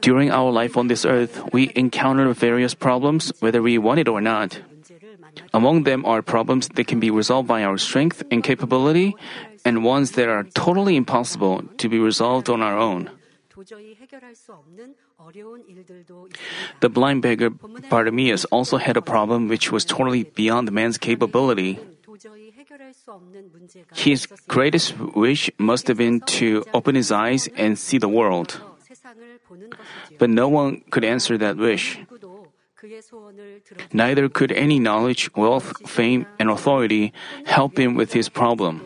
[0.00, 4.20] During our life on this earth, we encounter various problems, whether we want it or
[4.20, 4.60] not.
[5.54, 9.14] Among them are problems that can be resolved by our strength and capability,
[9.64, 13.10] and ones that are totally impossible to be resolved on our own.
[16.80, 21.78] The blind beggar Bartimaeus also had a problem which was totally beyond man's capability.
[23.94, 28.60] His greatest wish must have been to open his eyes and see the world.
[30.18, 31.98] But no one could answer that wish.
[33.92, 37.12] Neither could any knowledge, wealth, fame, and authority
[37.46, 38.82] help him with his problem.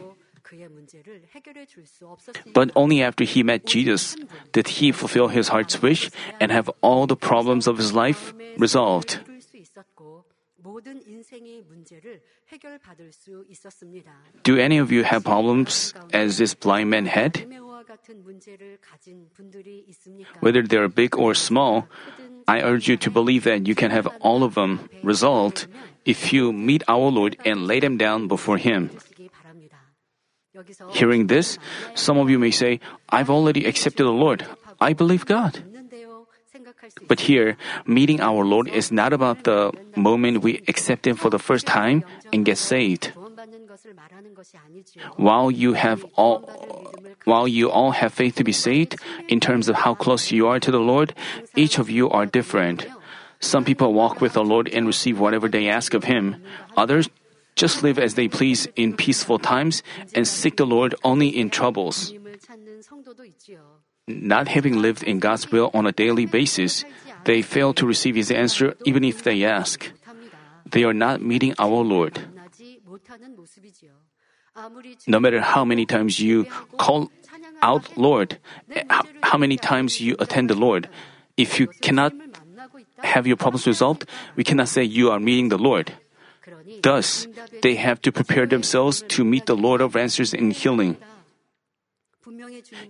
[2.52, 4.16] But only after he met Jesus
[4.52, 6.10] did he fulfill his heart's wish
[6.41, 9.20] and have all the problems of his life resolved.
[14.42, 17.46] Do any of you have problems as this blind man had?
[20.41, 21.88] Whether they are big or small,
[22.46, 25.66] I urge you to believe that you can have all of them resolved
[26.05, 28.91] if you meet our Lord and lay them down before Him.
[30.91, 31.58] Hearing this,
[31.94, 34.47] some of you may say, I've already accepted the Lord.
[34.81, 35.62] I believe God.
[37.06, 41.39] But here, meeting our Lord is not about the moment we accept Him for the
[41.39, 43.12] first time and get saved.
[45.17, 46.45] While you have all,
[47.25, 48.97] while you all have faith to be saved,
[49.28, 51.14] in terms of how close you are to the Lord,
[51.56, 52.87] each of you are different.
[53.41, 56.42] Some people walk with the Lord and receive whatever they ask of Him.
[56.77, 57.09] Others
[57.56, 59.83] just live as they please in peaceful times
[60.15, 62.12] and seek the Lord only in troubles.
[64.11, 66.84] Not having lived in God's will on a daily basis,
[67.25, 69.91] they fail to receive His answer even if they ask.
[70.66, 72.19] They are not meeting our Lord.
[75.06, 76.44] No matter how many times you
[76.77, 77.11] call
[77.62, 78.38] out Lord,
[79.22, 80.88] how many times you attend the Lord,
[81.36, 82.12] if you cannot
[83.03, 84.05] have your problems resolved,
[84.36, 85.92] we cannot say you are meeting the Lord.
[86.82, 87.27] Thus,
[87.62, 90.97] they have to prepare themselves to meet the Lord of answers in healing.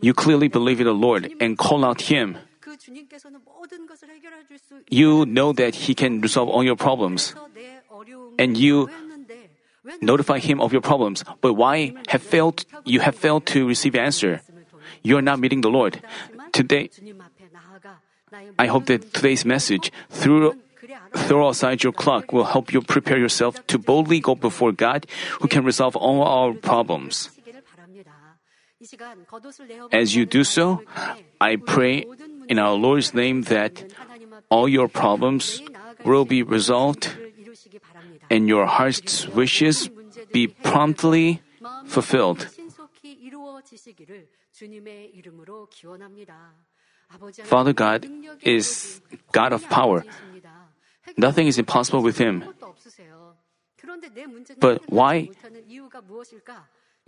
[0.00, 2.38] You clearly believe in the Lord and call out Him.
[4.90, 7.34] You know that He can resolve all your problems.
[8.38, 8.88] And you
[10.00, 11.24] notify Him of your problems.
[11.40, 14.42] But why have failed, you have failed to receive answer?
[15.02, 16.02] You are not meeting the Lord.
[16.52, 16.90] Today,
[18.58, 20.54] I hope that today's message, through
[21.14, 25.06] throw aside your cloak will help you prepare yourself to boldly go before God
[25.40, 27.30] who can resolve all our problems.
[29.92, 30.82] As you do so,
[31.40, 32.04] I pray
[32.48, 33.84] in our Lord's name that
[34.50, 35.62] all your problems
[36.04, 37.08] will be resolved
[38.30, 39.90] and your heart's wishes
[40.32, 41.42] be promptly
[41.86, 42.48] fulfilled.
[47.44, 48.06] Father God
[48.42, 49.00] is
[49.32, 50.04] God of power.
[51.16, 52.44] Nothing is impossible with Him.
[54.60, 55.30] But why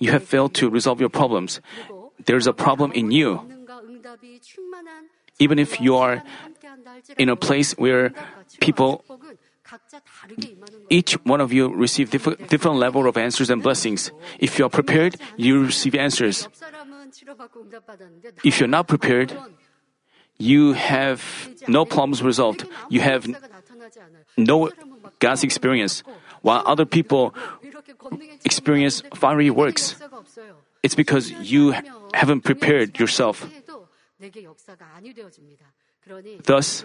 [0.03, 1.63] you have failed to resolve your problems?
[2.27, 3.47] There's a problem in you.
[5.39, 6.23] Even if you are
[7.17, 8.11] in a place where
[8.61, 9.05] people,
[10.91, 14.11] each one of you receive different, different level of answers and blessings.
[14.39, 16.49] If you are prepared, you receive answers.
[18.45, 19.33] If you're not prepared,
[20.39, 21.23] you have
[21.69, 22.67] no problems resolved.
[22.91, 23.31] You have
[24.37, 24.71] no
[25.19, 26.03] God's experience,
[26.43, 27.35] while other people
[28.45, 29.97] experience fiery works.
[30.83, 31.75] It's because you
[32.15, 33.47] haven't prepared yourself.
[36.45, 36.85] Thus,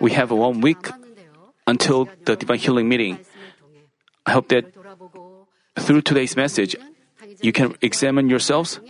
[0.00, 0.88] we have one week
[1.66, 3.18] until the divine healing meeting.
[4.26, 4.72] I hope that
[5.78, 6.76] through today's message,
[7.40, 8.80] you can examine yourselves.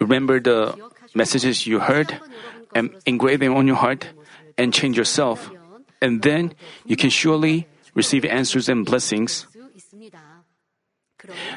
[0.00, 0.74] Remember the
[1.14, 2.18] messages you heard
[2.74, 4.08] and engrave them on your heart
[4.56, 5.50] and change yourself.
[6.00, 6.54] And then
[6.86, 9.46] you can surely receive answers and blessings.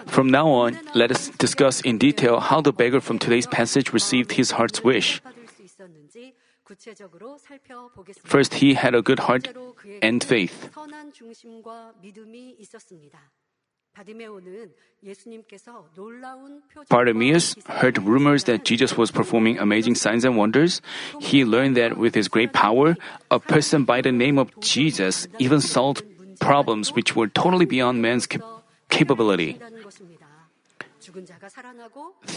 [0.08, 4.33] From now on, let us discuss in detail how the beggar from today's passage received
[4.33, 5.22] his heart's wish.
[8.24, 9.50] First, he had a good heart
[10.01, 10.69] and faith.
[16.89, 20.81] Bartimaeus heard rumors that Jesus was performing amazing signs and wonders.
[21.19, 22.95] He learned that with his great power,
[23.30, 26.04] a person by the name of Jesus even solved
[26.41, 28.43] problems which were totally beyond man's cap-
[28.89, 29.61] capability.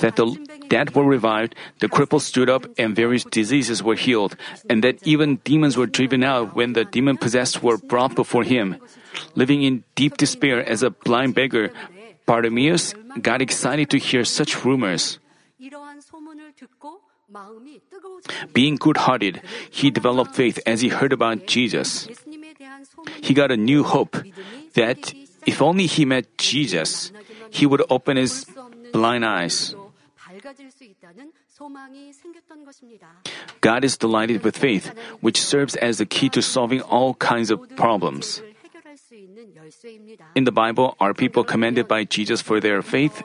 [0.00, 0.26] That the
[0.68, 4.36] dead were revived, the crippled stood up, and various diseases were healed,
[4.68, 8.80] and that even demons were driven out when the demon possessed were brought before him.
[9.34, 11.70] Living in deep despair as a blind beggar,
[12.26, 15.18] Bartimaeus got excited to hear such rumors.
[18.52, 22.08] Being good hearted, he developed faith as he heard about Jesus
[23.22, 24.16] he got a new hope
[24.74, 25.12] that
[25.46, 27.12] if only he met Jesus,
[27.50, 28.46] he would open his
[28.92, 29.74] blind eyes.
[33.60, 37.60] God is delighted with faith, which serves as the key to solving all kinds of
[37.76, 38.42] problems.
[40.34, 43.22] In the Bible, are people commended by Jesus for their faith,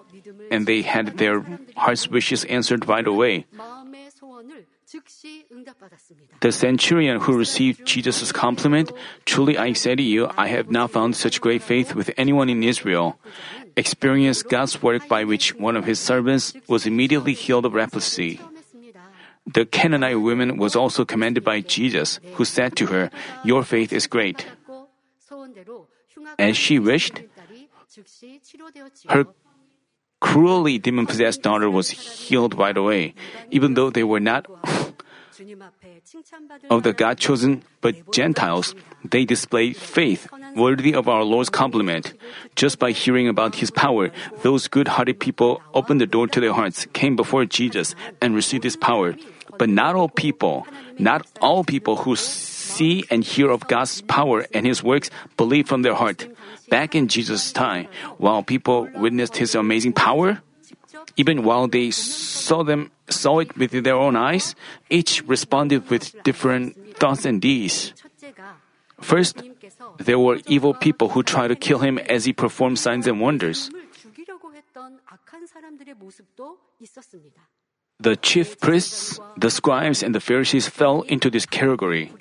[0.52, 1.44] and they had their
[1.76, 3.46] heart's wishes answered right away.
[6.42, 8.92] The centurion who received Jesus' compliment,
[9.26, 12.64] Truly I say to you, I have not found such great faith with anyone in
[12.64, 13.20] Israel,
[13.76, 18.42] experienced God's work by which one of his servants was immediately healed of leprosy.
[19.46, 23.10] The Canaanite woman was also commended by Jesus, who said to her,
[23.44, 24.46] Your faith is great.
[26.38, 27.22] As she wished,
[29.08, 29.26] her
[30.20, 33.14] cruelly demon possessed daughter was healed right away,
[33.52, 34.46] even though they were not
[36.70, 38.76] of the God chosen, but Gentiles,
[39.06, 42.14] they displayed faith worthy of our Lord's compliment.
[42.56, 44.12] Just by hearing about His power,
[44.44, 48.64] those good hearted people opened the door to their hearts, came before Jesus, and received
[48.64, 49.16] His power.
[49.58, 50.68] But not all people,
[50.98, 55.84] not all people who see and hear of God's power and His works believe from
[55.84, 56.28] their heart.
[56.70, 57.88] Back in Jesus' time,
[58.18, 60.42] while people witnessed his amazing power,
[61.18, 64.56] even while they saw them saw it with their own eyes,
[64.90, 67.94] each responded with different thoughts and deeds.
[69.02, 69.42] First,
[69.98, 73.70] there were evil people who tried to kill him as he performed signs and wonders.
[78.00, 82.12] The chief priests, the scribes, and the Pharisees fell into this category.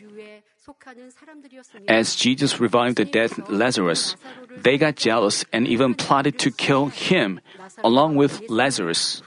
[1.89, 4.17] As Jesus revived the dead Lazarus,
[4.57, 7.41] they got jealous and even plotted to kill him
[7.83, 9.23] along with Lazarus.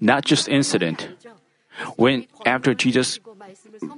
[0.00, 1.08] Not just incident.
[1.96, 3.20] When after Jesus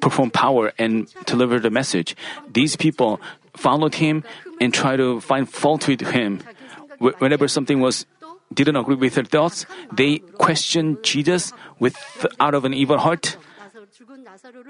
[0.00, 2.14] performed power and delivered the message,
[2.52, 3.20] these people
[3.56, 4.24] followed him
[4.60, 6.40] and tried to find fault with him.
[6.98, 8.06] Whenever something was
[8.54, 11.96] didn't agree with their thoughts, they questioned Jesus with
[12.40, 13.36] out of an evil heart.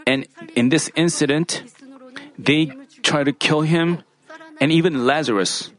[0.07, 1.65] And in this incident,
[2.39, 4.03] they tried to kill him
[4.61, 5.71] and even Lazarus.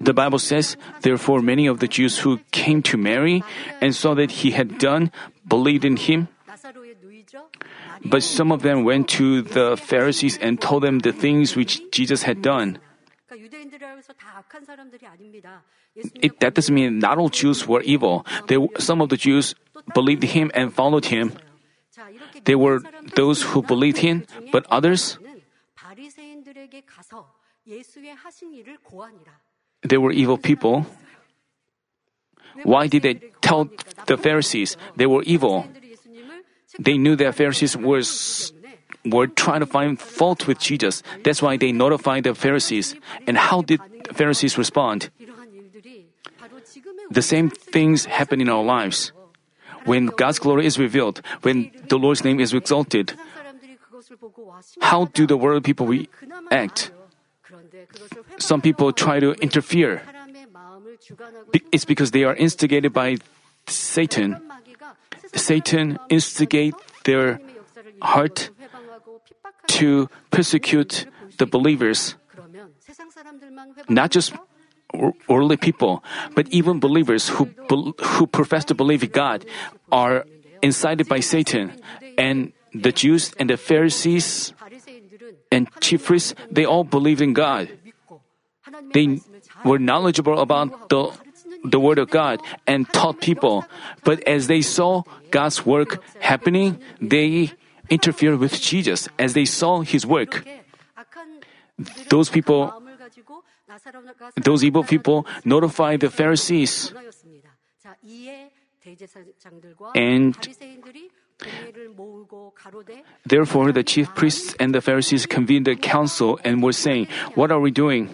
[0.00, 3.44] The Bible says, therefore, many of the Jews who came to Mary
[3.80, 5.12] and saw that he had done
[5.46, 6.28] believed in him.
[8.04, 12.22] But some of them went to the Pharisees and told them the things which Jesus
[12.22, 12.78] had done
[15.94, 18.24] it, that doesn't mean not all Jews were evil.
[18.46, 19.54] They, some of the Jews
[19.94, 21.32] believed him and followed him.
[22.44, 22.80] There were
[23.16, 25.18] those who believed him, but others,
[29.82, 30.86] they were evil people.
[32.64, 33.70] Why did they tell
[34.06, 35.66] the Pharisees they were evil?
[36.78, 38.52] They knew that Pharisees was
[39.04, 41.02] were trying to find fault with Jesus.
[41.24, 42.94] That's why they notified the Pharisees.
[43.26, 43.80] And how did
[44.12, 45.10] Pharisees respond?
[47.10, 49.12] The same things happen in our lives.
[49.84, 53.14] When God's glory is revealed, when the Lord's name is exalted,
[54.80, 56.90] how do the world people react?
[58.38, 60.02] Some people try to interfere.
[61.72, 63.16] It's because they are instigated by
[63.66, 64.36] Satan.
[65.34, 67.40] Satan instigates their
[68.02, 68.50] heart
[69.68, 71.06] to persecute
[71.38, 72.16] the believers.
[73.88, 74.34] Not just
[75.28, 76.02] worldly people,
[76.34, 77.50] but even believers who,
[78.00, 79.44] who profess to believe in God
[79.92, 80.24] are
[80.62, 81.72] incited by Satan.
[82.16, 84.52] And the Jews and the Pharisees
[85.52, 87.68] and chief priests, they all believed in God.
[88.92, 89.20] They
[89.64, 91.12] were knowledgeable about the,
[91.64, 93.64] the Word of God and taught people.
[94.04, 97.52] But as they saw God's work happening, they
[97.90, 100.44] Interfere with Jesus as they saw his work.
[102.08, 102.72] Those people,
[104.36, 106.92] those evil people notified the Pharisees.
[109.94, 110.36] And
[113.26, 117.60] therefore, the chief priests and the Pharisees convened a council and were saying, What are
[117.60, 118.08] we doing?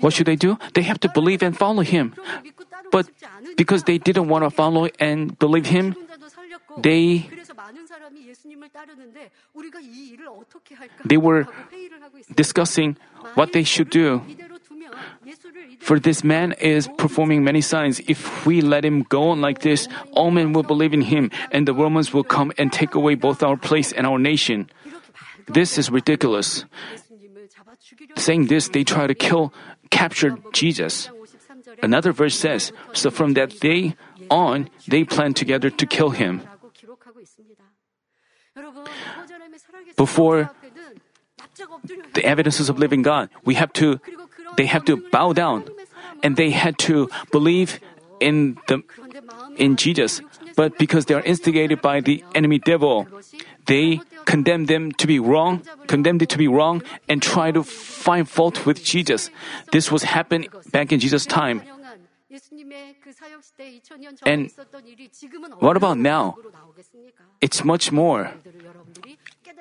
[0.00, 0.58] What should they do?
[0.72, 2.14] They have to believe and follow him.
[2.90, 3.10] But
[3.56, 5.94] because they didn't want to follow and believe him,
[6.78, 7.28] they
[11.04, 11.46] they were
[12.34, 12.96] discussing
[13.34, 14.22] what they should do.
[15.80, 18.00] For this man is performing many signs.
[18.06, 21.66] If we let him go on like this, all men will believe in him, and
[21.68, 24.70] the Romans will come and take away both our place and our nation.
[25.46, 26.64] This is ridiculous.
[28.16, 29.52] Saying this, they try to kill,
[29.90, 31.10] capture Jesus.
[31.82, 33.96] Another verse says, So from that day
[34.30, 36.42] on, they planned together to kill him.
[39.96, 40.50] before
[42.14, 44.00] the evidences of living God, we have to,
[44.56, 45.64] they have to bow down
[46.22, 47.80] and they had to believe
[48.20, 48.82] in the,
[49.56, 50.22] in Jesus.
[50.56, 53.06] But because they are instigated by the enemy devil,
[53.66, 58.28] they condemn them to be wrong, condemned it to be wrong, and try to find
[58.28, 59.30] fault with Jesus.
[59.72, 61.62] This was happened back in Jesus' time.
[64.26, 64.50] And
[65.58, 66.36] what about now?
[67.40, 68.32] It's much more.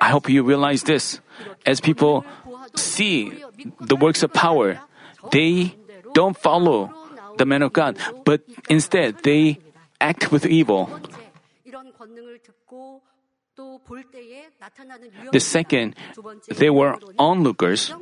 [0.02, 1.20] I hope you realize this.
[1.66, 2.26] As people
[2.76, 3.32] see
[3.80, 4.80] the works of power,
[5.32, 5.76] they
[6.14, 6.94] don't follow
[7.38, 9.60] the man of God, but instead they
[10.00, 10.90] act with evil.
[15.32, 15.96] The second,
[16.50, 17.94] they were onlookers.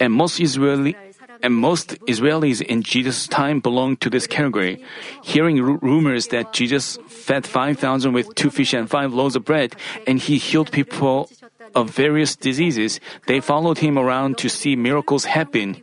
[0.00, 0.96] And most Israeli
[1.42, 4.84] and most Israelis in Jesus' time belonged to this category.
[5.22, 9.76] Hearing r- rumors that Jesus fed 5,000 with two fish and five loaves of bread
[10.06, 11.30] and he healed people
[11.74, 15.76] of various diseases, they followed him around to see miracles happen.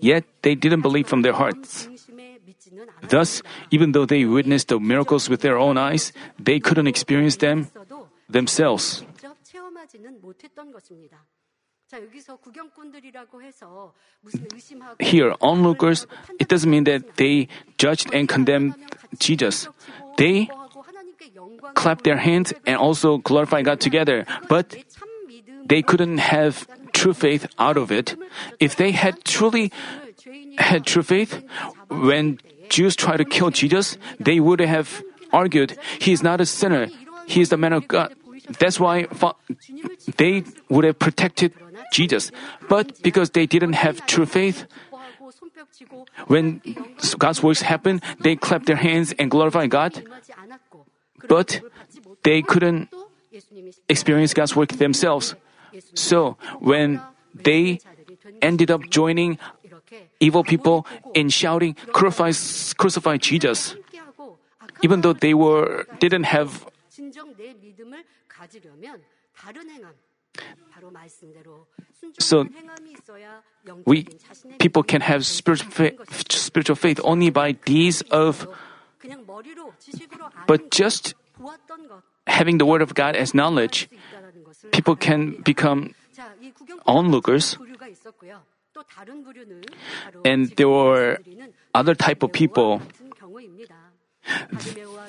[0.00, 1.88] Yet they didn't believe from their hearts.
[3.08, 7.68] Thus, even though they witnessed the miracles with their own eyes, they couldn't experience them
[8.28, 9.04] themselves.
[15.00, 16.06] Here, onlookers,
[16.40, 17.48] it doesn't mean that they
[17.78, 18.74] judged and condemned
[19.18, 19.68] Jesus.
[20.16, 20.48] They
[21.74, 24.76] clapped their hands and also glorified God together, but
[25.66, 28.16] they couldn't have true faith out of it.
[28.58, 29.70] If they had truly
[30.58, 31.42] had true faith,
[31.88, 32.38] when
[32.74, 34.98] Jews tried to kill Jesus, they would have
[35.30, 36.90] argued, He is not a sinner,
[37.30, 38.10] He is the man of God.
[38.58, 39.06] That's why
[40.18, 41.54] they would have protected
[41.94, 42.34] Jesus.
[42.68, 44.66] But because they didn't have true faith,
[46.26, 46.60] when
[47.16, 50.02] God's works happened, they clapped their hands and glorified God,
[51.30, 51.62] but
[52.26, 52.90] they couldn't
[53.88, 55.38] experience God's work themselves.
[55.94, 56.98] So when
[57.34, 57.78] they
[58.42, 59.38] ended up joining
[60.20, 62.32] evil people in shouting, crucify,
[62.76, 63.76] crucify Jesus.
[64.82, 66.66] Even though they were, didn't have
[72.18, 72.46] so
[73.84, 74.06] we
[74.58, 78.48] people can have spiritual faith, spiritual faith only by deeds of
[80.46, 81.14] but just
[82.26, 83.88] having the word of God as knowledge
[84.72, 85.94] people can become
[86.86, 87.56] onlookers
[90.24, 91.18] and there were
[91.74, 92.82] other type of people.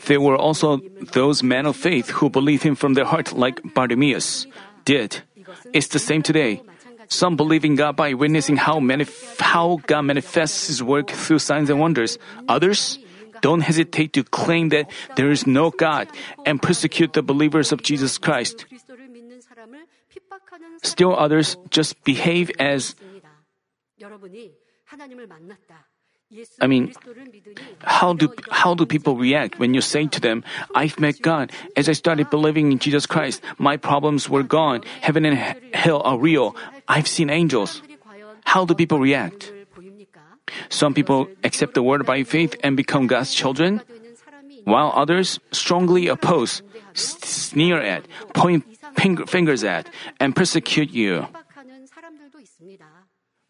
[0.05, 0.81] There were also
[1.13, 4.45] those men of faith who believed him from their heart, like Bartimaeus
[4.84, 5.24] did.
[5.74, 6.62] It's the same today.
[7.07, 11.69] Some believe in God by witnessing how, manif- how God manifests His work through signs
[11.69, 12.17] and wonders.
[12.48, 13.00] Others
[13.41, 16.07] don't hesitate to claim that there is no God
[16.45, 18.65] and persecute the believers of Jesus Christ.
[20.81, 22.95] Still others just behave as
[26.59, 26.91] I mean,
[27.85, 30.43] how do how do people react when you say to them,
[30.74, 31.53] "I've met God.
[31.77, 34.81] As I started believing in Jesus Christ, my problems were gone.
[35.05, 35.38] Heaven and
[35.74, 36.57] hell are real.
[36.89, 37.85] I've seen angels."
[38.45, 39.53] How do people react?
[40.69, 43.81] Some people accept the word by faith and become God's children,
[44.65, 46.62] while others strongly oppose,
[46.93, 48.65] sneer at, point
[49.29, 51.29] fingers at, and persecute you.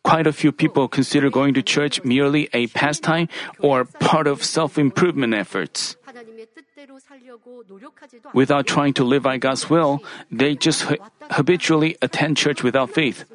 [0.06, 4.78] Quite a few people consider going to church merely a pastime or part of self
[4.78, 5.98] improvement efforts.
[8.34, 11.02] Without trying to live by God's will, they just ha-
[11.34, 13.26] habitually attend church without faith.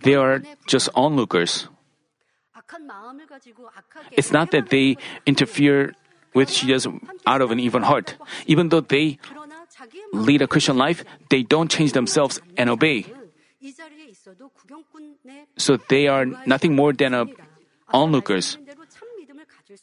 [0.00, 1.68] They are just onlookers.
[4.16, 5.92] It's not that they interfere
[6.32, 6.88] with Jesus
[7.26, 8.16] out of an evil heart.
[8.46, 9.18] Even though they
[10.16, 13.04] lead a Christian life, they don't change themselves and obey.
[15.56, 17.26] So they are nothing more than a
[17.92, 18.58] onlookers.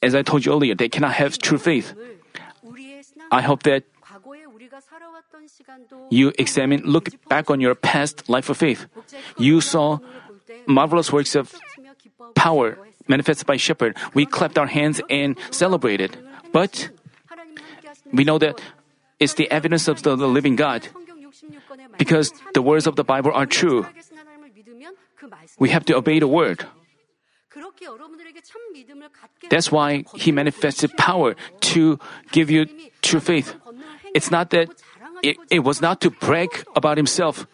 [0.02, 1.94] As I told you earlier, they cannot have true faith.
[3.32, 3.84] I hope that
[6.10, 8.86] you examine, look back on your past life of faith.
[9.38, 10.00] You saw
[10.66, 11.54] marvelous works of
[12.36, 13.98] power manifested by shepherd.
[14.14, 16.18] We clapped our hands and celebrated.
[16.52, 16.90] But
[18.12, 18.62] we know that
[19.20, 20.88] it's the evidence of the, the living God.
[21.98, 23.86] Because the words of the Bible are true
[25.60, 26.66] we have to obey the word.
[29.50, 31.36] That's why he manifested power
[31.74, 32.00] to
[32.32, 32.66] give you
[33.02, 33.56] true faith.
[34.16, 34.70] It's not that
[35.22, 37.46] it, it was not to brag about himself.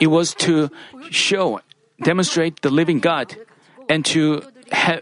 [0.00, 0.70] It was to
[1.10, 1.60] show,
[2.02, 3.36] demonstrate the living God
[3.88, 5.00] and to have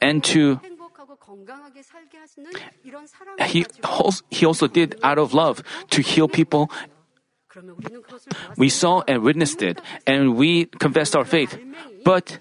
[0.00, 0.60] and to
[3.46, 6.70] he also, he also did out of love to heal people
[8.56, 11.58] we saw and witnessed it, and we confessed our faith.
[12.04, 12.38] But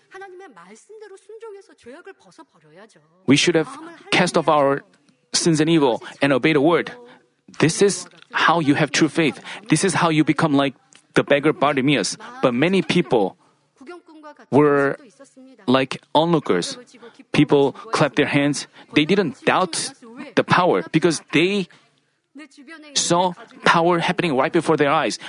[3.27, 3.69] we should have
[4.11, 4.83] cast off our
[5.33, 6.91] sins and evil and obeyed the word.
[7.59, 9.39] This is how you have true faith.
[9.69, 10.73] This is how you become like
[11.13, 12.17] the beggar Bartimaeus.
[12.41, 13.37] But many people
[14.51, 14.97] were
[15.67, 16.77] like onlookers.
[17.31, 18.67] People clapped their hands.
[18.93, 19.93] They didn't doubt
[20.35, 21.67] the power because they
[22.95, 23.33] saw
[23.65, 25.19] power happening right before their eyes.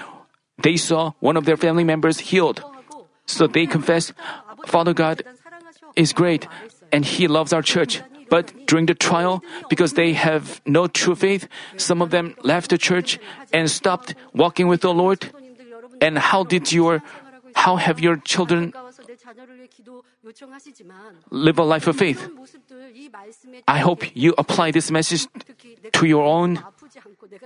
[0.62, 2.62] They saw one of their family members healed.
[3.26, 4.12] So they confessed,
[4.66, 5.22] Father God
[5.96, 6.46] is great
[6.92, 8.02] and He loves our church.
[8.30, 11.46] But during the trial, because they have no true faith,
[11.76, 13.18] some of them left the church
[13.52, 15.30] and stopped walking with the Lord.
[16.00, 17.02] And how did your,
[17.54, 18.72] how have your children
[21.30, 22.28] live a life of faith?
[23.68, 25.26] I hope you apply this message
[25.92, 26.58] to your own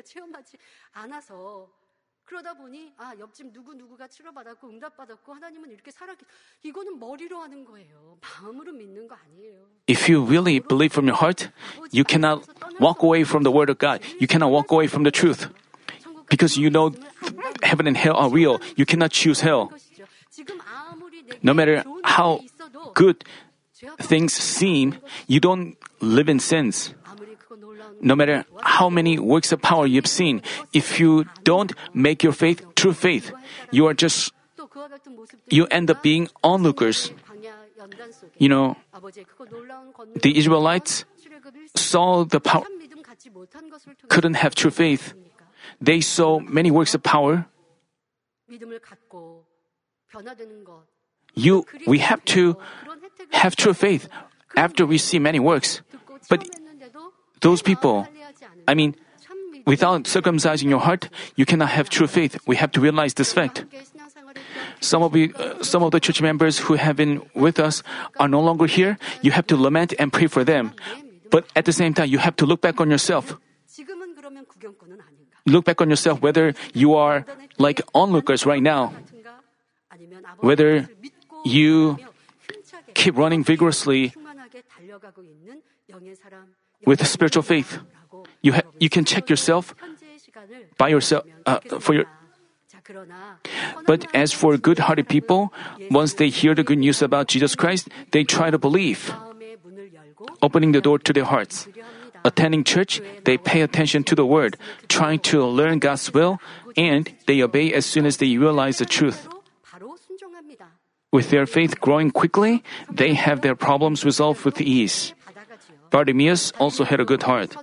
[0.08, 0.58] 체험하지
[0.94, 1.70] 않아서
[2.25, 6.15] 그러다 보니 아 옆집 누구 누구가 치료받았고 응답받았고 하나님은 이렇게 살아
[6.63, 11.51] 이거는 머리로 하는 거예요 마음으로 믿는 거 아니에요 If you really believe from your heart,
[11.92, 12.48] you cannot
[12.80, 14.00] walk away from the word of God.
[14.22, 15.51] You cannot walk away from the truth.
[16.00, 16.96] 천국 Because you know
[17.62, 18.63] heaven and hell are real.
[18.80, 19.68] You cannot choose hell.
[19.68, 23.20] 것이죠 지금 아무리 내게 No matter 좋은 how 일이 있어도 good
[23.74, 24.96] 죄 앞에 things seem,
[25.27, 26.96] you don't live in sins.
[28.00, 32.64] No matter how many works of power you've seen, if you don't make your faith
[32.75, 33.33] true faith,
[33.71, 34.33] you are just,
[35.49, 37.11] you end up being onlookers.
[38.38, 38.76] You know,
[40.23, 41.05] the Israelites
[41.75, 42.64] saw the power,
[44.09, 45.14] couldn't have true faith.
[45.81, 47.47] They saw many works of power.
[51.34, 52.56] You, we have to
[53.32, 54.08] have true faith
[54.56, 55.82] after we see many works.
[56.28, 56.49] But
[57.41, 58.07] those people.
[58.67, 58.95] I mean,
[59.67, 62.39] without circumcising your heart, you cannot have true faith.
[62.47, 63.65] We have to realize this fact.
[64.81, 67.83] Some of, you, uh, some of the church members who have been with us
[68.19, 68.99] are no longer here.
[69.23, 70.73] You have to lament and pray for them.
[71.31, 73.37] But at the same time, you have to look back on yourself.
[75.47, 77.25] Look back on yourself whether you are
[77.59, 78.93] like onlookers right now,
[80.39, 80.89] whether
[81.45, 81.99] you
[82.95, 84.13] keep running vigorously
[86.86, 87.78] with spiritual faith.
[88.43, 89.75] You, ha- you can check yourself
[90.78, 92.04] by yourself uh, for your
[93.86, 95.52] but as for good hearted people,
[95.91, 99.12] once they hear the good news about Jesus Christ, they try to believe,
[100.41, 101.69] opening the door to their hearts.
[102.25, 104.56] Attending church, they pay attention to the word,
[104.88, 106.38] trying to learn God's will,
[106.76, 109.28] and they obey as soon as they realize the truth.
[111.12, 115.14] With their faith growing quickly, they have their problems resolved with ease.
[115.91, 117.57] Bartimaeus also had a good heart.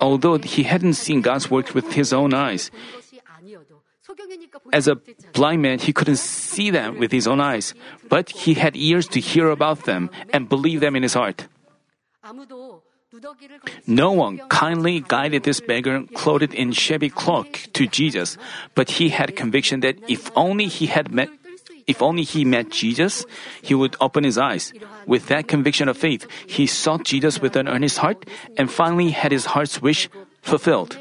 [0.00, 2.70] Although he hadn't seen God's works with his own eyes,
[4.72, 4.96] as a
[5.32, 7.74] blind man, he couldn't see them with his own eyes,
[8.08, 11.46] but he had ears to hear about them and believe them in his heart.
[13.86, 18.36] No one kindly guided this beggar clothed in shabby cloak to Jesus,
[18.74, 21.30] but he had conviction that if only he had met
[21.86, 23.24] if only he met Jesus,
[23.62, 24.72] he would open his eyes.
[25.06, 29.32] With that conviction of faith, he sought Jesus with an earnest heart and finally had
[29.32, 30.08] his heart's wish
[30.42, 30.96] fulfilled.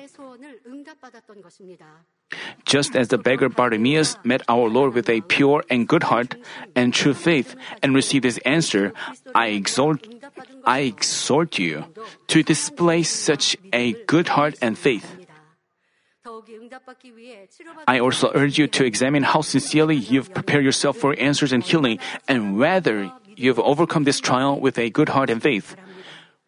[2.66, 6.36] Just as the beggar Bartimaeus met our Lord with a pure and good heart
[6.76, 8.94] and true faith and received his answer,
[9.36, 10.08] I exhort,
[10.66, 11.86] I exhort you
[12.28, 15.23] to display such a good heart and faith.
[17.88, 22.00] I also urge you to examine how sincerely you've prepared yourself for answers and healing
[22.28, 25.76] and whether you've overcome this trial with a good heart and faith.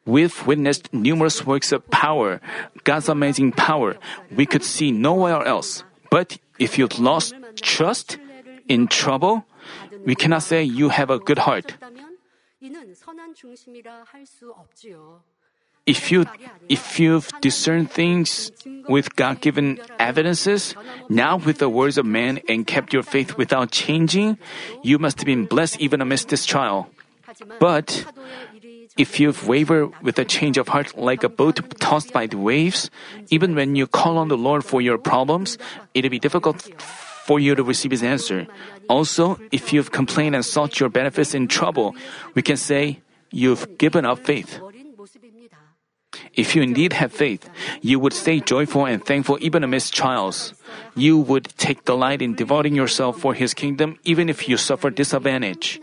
[0.05, 2.39] We've witnessed numerous works of power,
[2.83, 3.97] God's amazing power.
[4.29, 5.83] We could see nowhere else.
[6.11, 8.19] But if you've lost trust,
[8.67, 9.45] in trouble,
[10.05, 11.75] we cannot say you have a good heart.
[15.85, 16.25] If you
[16.67, 18.51] if you've discerned things
[18.89, 20.73] with God given evidences,
[21.09, 24.37] now with the words of man, and kept your faith without changing,
[24.81, 26.89] you must have been blessed even amidst this trial.
[27.59, 28.05] But
[28.97, 32.89] if you've wavered with a change of heart like a boat tossed by the waves,
[33.29, 35.57] even when you call on the Lord for your problems,
[35.93, 36.61] it'll be difficult
[37.25, 38.47] for you to receive His answer.
[38.89, 41.95] Also, if you've complained and sought your benefits in trouble,
[42.33, 44.59] we can say you've given up faith.
[46.35, 47.49] If you indeed have faith,
[47.81, 50.53] you would stay joyful and thankful even amidst trials.
[50.95, 55.79] You would take delight in devoting yourself for His kingdom even if you suffer disadvantage.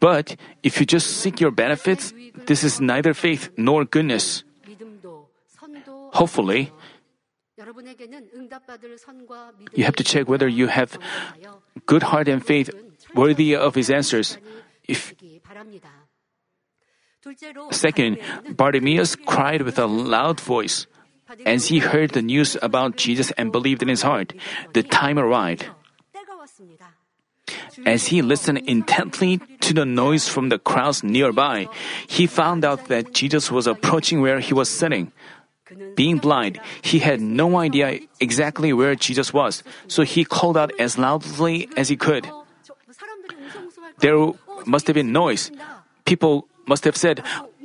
[0.00, 2.12] But if you just seek your benefits,
[2.46, 4.42] this is neither faith nor goodness.
[6.12, 6.70] Hopefully,
[9.74, 10.98] you have to check whether you have
[11.86, 12.70] good heart and faith
[13.14, 14.38] worthy of His answers.
[14.86, 15.14] If
[17.70, 18.18] Second,
[18.50, 20.86] Bartimaeus cried with a loud voice.
[21.46, 24.32] As he heard the news about Jesus and believed in his heart,
[24.72, 25.66] the time arrived.
[27.86, 31.68] As he listened intently to the noise from the crowds nearby,
[32.06, 35.12] he found out that Jesus was approaching where he was sitting.
[35.96, 40.98] Being blind, he had no idea exactly where Jesus was, so he called out as
[40.98, 42.30] loudly as he could.
[43.98, 44.32] There
[44.66, 45.50] must have been noise.
[46.04, 47.22] People must have said,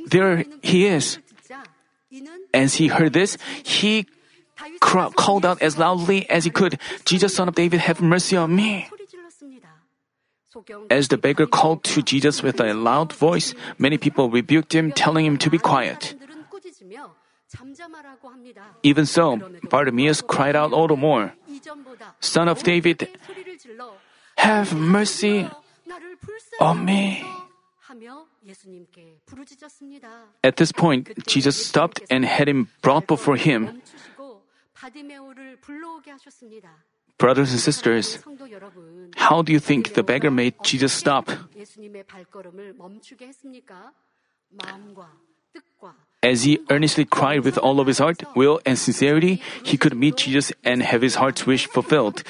[0.07, 1.19] There he is.
[2.53, 4.07] As he heard this, he
[4.79, 8.55] cra- called out as loudly as he could, Jesus, son of David, have mercy on
[8.55, 8.87] me.
[10.89, 15.25] As the beggar called to Jesus with a loud voice, many people rebuked him, telling
[15.25, 16.15] him to be quiet.
[18.83, 19.37] Even so,
[19.69, 21.33] Bartimaeus cried out all the more,
[22.19, 23.09] Son of David,
[24.37, 25.47] have mercy
[26.59, 27.23] on me.
[30.43, 33.81] At this point, Jesus stopped and had him brought before him.
[37.17, 38.19] Brothers and sisters,
[39.17, 41.29] how do you think the beggar made Jesus stop?
[46.23, 50.17] As he earnestly cried with all of his heart, will, and sincerity, he could meet
[50.17, 52.23] Jesus and have his heart's wish fulfilled.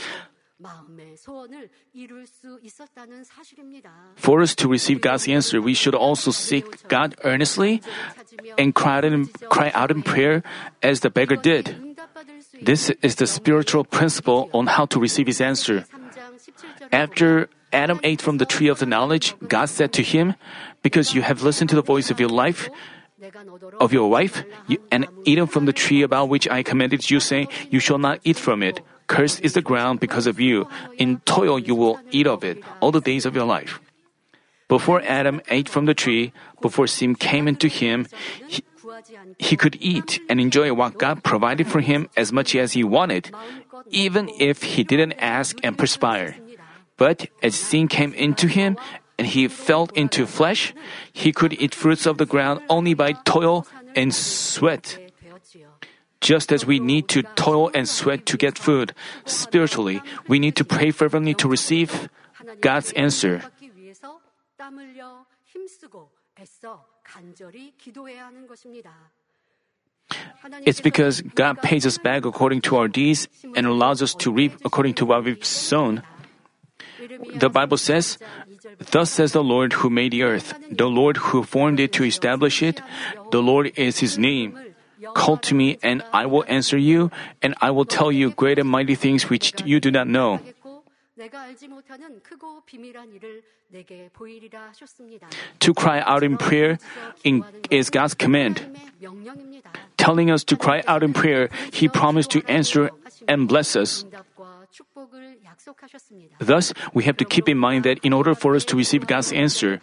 [4.15, 7.81] For us to receive God's answer, we should also seek God earnestly
[8.57, 10.43] and cry out in, cry out in prayer
[10.81, 11.97] as the beggar did.
[12.61, 15.85] This is the spiritual principle on how to receive his answer.
[16.91, 20.35] After Adam ate from the tree of the knowledge, God said to him,
[20.81, 22.69] Because you have listened to the voice of your life,
[23.79, 27.47] of your wife, you, and eaten from the tree about which I commanded you, saying,
[27.69, 28.81] You shall not eat from it.
[29.09, 30.69] Cursed is the ground because of you.
[31.01, 33.81] In toil you will eat of it all the days of your life.
[34.69, 38.05] Before Adam ate from the tree, before sin came into him,
[38.45, 38.61] he,
[39.41, 43.33] he could eat and enjoy what God provided for him as much as he wanted,
[43.89, 46.37] even if he didn't ask and perspire.
[46.95, 48.77] But as sin came into him
[49.17, 50.75] and he fell into flesh,
[51.11, 55.08] he could eat fruits of the ground only by toil and sweat.
[56.21, 58.93] Just as we need to toil and sweat to get food,
[59.25, 62.10] spiritually, we need to pray fervently to receive
[62.62, 63.41] God's answer.
[70.65, 74.53] It's because God pays us back according to our deeds and allows us to reap
[74.65, 76.03] according to what we've sown.
[77.36, 78.17] The Bible says,
[78.91, 82.62] Thus says the Lord who made the earth, the Lord who formed it to establish
[82.62, 82.82] it,
[83.32, 84.58] the Lord is his name.
[85.13, 88.67] Call to me, and I will answer you, and I will tell you great and
[88.67, 90.39] mighty things which you do not know.
[95.59, 96.79] To cry out in prayer
[97.23, 98.65] in, is God's command.
[99.97, 102.89] Telling us to cry out in prayer, He promised to answer
[103.27, 104.05] and bless us.
[106.39, 109.31] Thus, we have to keep in mind that in order for us to receive God's
[109.33, 109.81] answer,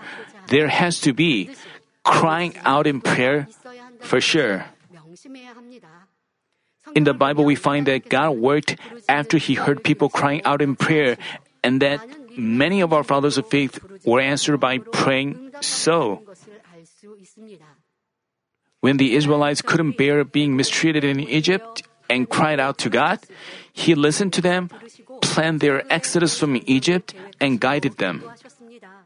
[0.49, 1.51] there has to be
[2.03, 3.47] crying out in prayer
[4.01, 4.65] for sure.
[6.97, 10.81] In the Bible, we find that God worked after He heard people crying out in
[10.81, 11.21] prayer,
[11.61, 12.01] and that
[12.41, 13.77] many of our fathers of faith
[14.09, 16.25] were answered by praying so.
[18.81, 23.21] When the Israelites couldn't bear being mistreated in Egypt and cried out to God,
[23.77, 24.73] He listened to them,
[25.21, 28.25] planned their exodus from Egypt, and guided them.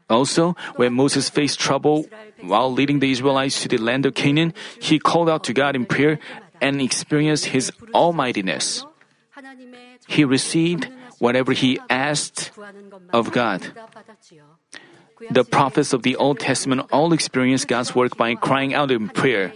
[0.07, 2.07] Also, when Moses faced trouble
[2.39, 5.83] while leading the Israelites to the land of Canaan, he called out to God in
[5.83, 6.19] prayer
[6.61, 8.85] and experienced His almightiness.
[10.07, 10.87] He received
[11.19, 12.51] whatever he asked
[13.13, 13.61] of God.
[15.29, 19.53] The prophets of the Old Testament all experienced God's work by crying out in prayer.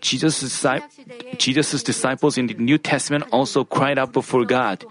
[0.00, 4.84] Jesus' disciples in the New Testament also cried out before God,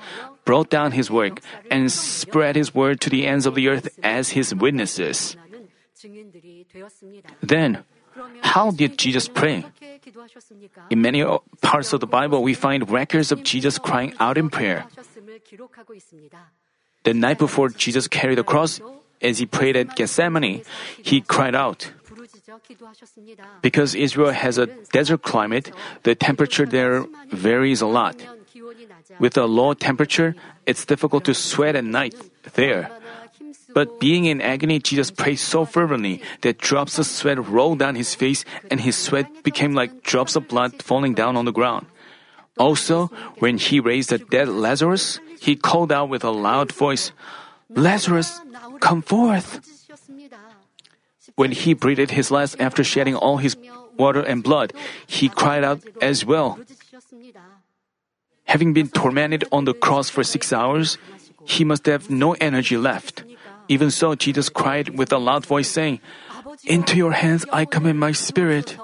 [0.46, 4.38] brought down his work, and spread his word to the ends of the earth as
[4.38, 5.36] his witnesses.
[7.42, 7.84] Then,
[8.42, 9.66] how did Jesus pray?
[10.90, 11.24] In many
[11.62, 14.86] parts of the Bible, we find records of Jesus crying out in prayer.
[17.04, 18.80] The night before Jesus carried the cross,
[19.22, 20.64] as he prayed at Gethsemane,
[21.02, 21.92] he cried out.
[23.62, 25.72] Because Israel has a desert climate,
[26.04, 28.22] the temperature there varies a lot.
[29.20, 32.16] With a low temperature, it's difficult to sweat at night
[32.54, 32.92] there.
[33.74, 38.14] But being in agony, Jesus prayed so fervently that drops of sweat rolled down his
[38.16, 41.88] face and his sweat became like drops of blood falling down on the ground.
[42.58, 43.08] Also,
[43.40, 47.12] when he raised the dead Lazarus, he called out with a loud voice,
[47.70, 48.40] Lazarus,
[48.80, 49.60] come forth!
[51.36, 53.58] When he breathed his last after shedding all his
[53.98, 54.74] water and blood,
[55.08, 56.60] he cried out as well.
[58.46, 60.98] Having been tormented on the cross for six hours,
[61.46, 63.24] he must have no energy left.
[63.74, 65.98] Even so, Jesus cried with a loud voice, saying,
[66.70, 68.78] Into your hands I commit my spirit,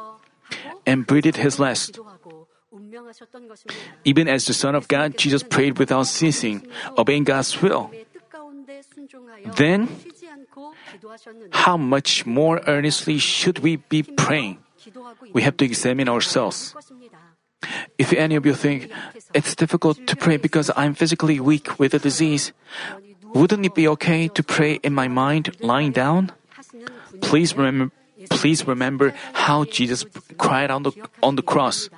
[0.81, 2.01] and breathed his last.
[4.01, 6.65] Even as the Son of God, Jesus prayed without ceasing,
[6.97, 7.93] obeying God's will.
[9.53, 9.85] Then,
[11.53, 14.57] how much more earnestly should we be praying?
[15.37, 16.73] We have to examine ourselves.
[17.99, 18.89] If any of you think
[19.35, 22.53] it's difficult to pray because I'm physically weak with a disease,
[23.33, 26.31] wouldn't it be okay to pray in my mind lying down?
[27.21, 27.93] Please remember,
[28.29, 30.05] please remember how Jesus
[30.37, 31.89] cried on the, on the cross.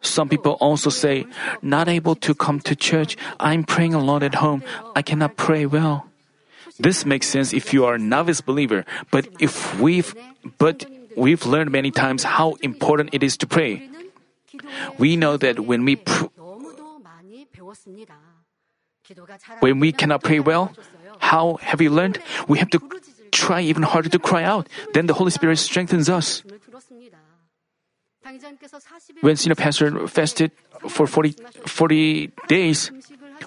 [0.00, 1.26] Some people also say,
[1.62, 4.62] not able to come to church, I'm praying a lot at home,
[4.94, 6.06] I cannot pray well.
[6.78, 10.14] This makes sense if you are a novice believer, but if we've,
[10.58, 10.84] but
[11.16, 13.88] we've learned many times how important it is to pray.
[14.98, 16.26] We know that when we pr-
[19.60, 20.72] when we cannot pray well,
[21.18, 22.18] how have we learned?
[22.48, 22.80] We have to
[23.30, 24.68] try even harder to cry out.
[24.94, 26.42] Then the Holy Spirit strengthens us.
[29.20, 30.50] When Senior Pastor fasted
[30.88, 32.90] for 40, 40 days,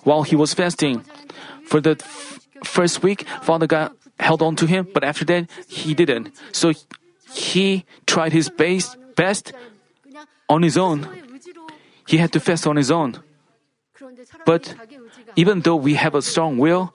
[0.03, 1.03] while he was fasting,
[1.65, 5.93] for the f- first week, Father God held on to him, but after that, he
[5.93, 6.31] didn't.
[6.51, 6.73] So
[7.33, 9.51] he tried his best, best
[10.47, 11.07] on his own.
[12.07, 13.19] He had to fast on his own.
[14.45, 14.75] But
[15.35, 16.93] even though we have a strong will,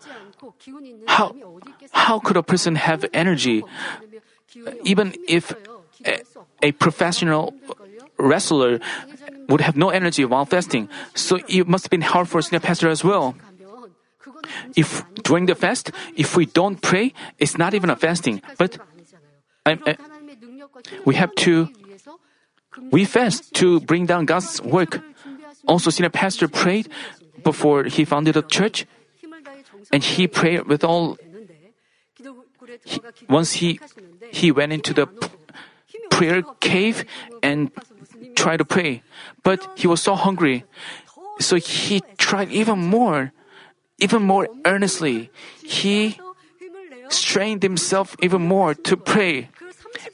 [1.07, 1.35] how,
[1.93, 3.65] how could a person have energy?
[4.85, 5.55] Even if
[6.05, 6.21] a,
[6.63, 7.55] a professional
[8.19, 8.81] wrestler
[9.49, 12.61] would have no energy while fasting, so it must have been hard for a senior
[12.61, 13.35] pastor as well.
[14.77, 18.79] If during the fast, if we don't pray, it's not even a fasting, but
[19.67, 19.97] I, I,
[21.05, 21.69] we have to
[22.91, 25.01] we fast to bring down God's work.
[25.67, 26.89] Also, senior pastor prayed
[27.43, 28.87] before he founded a church,
[29.93, 31.17] and he prayed with all.
[32.85, 33.79] He, once he
[34.33, 35.07] he went into the
[36.11, 37.05] prayer cave
[37.43, 37.71] and
[38.35, 39.03] tried to pray,
[39.43, 40.65] but he was so hungry,
[41.41, 43.33] so he tried even more,
[43.99, 45.31] even more earnestly.
[45.63, 46.19] He
[47.09, 49.49] strained himself even more to pray.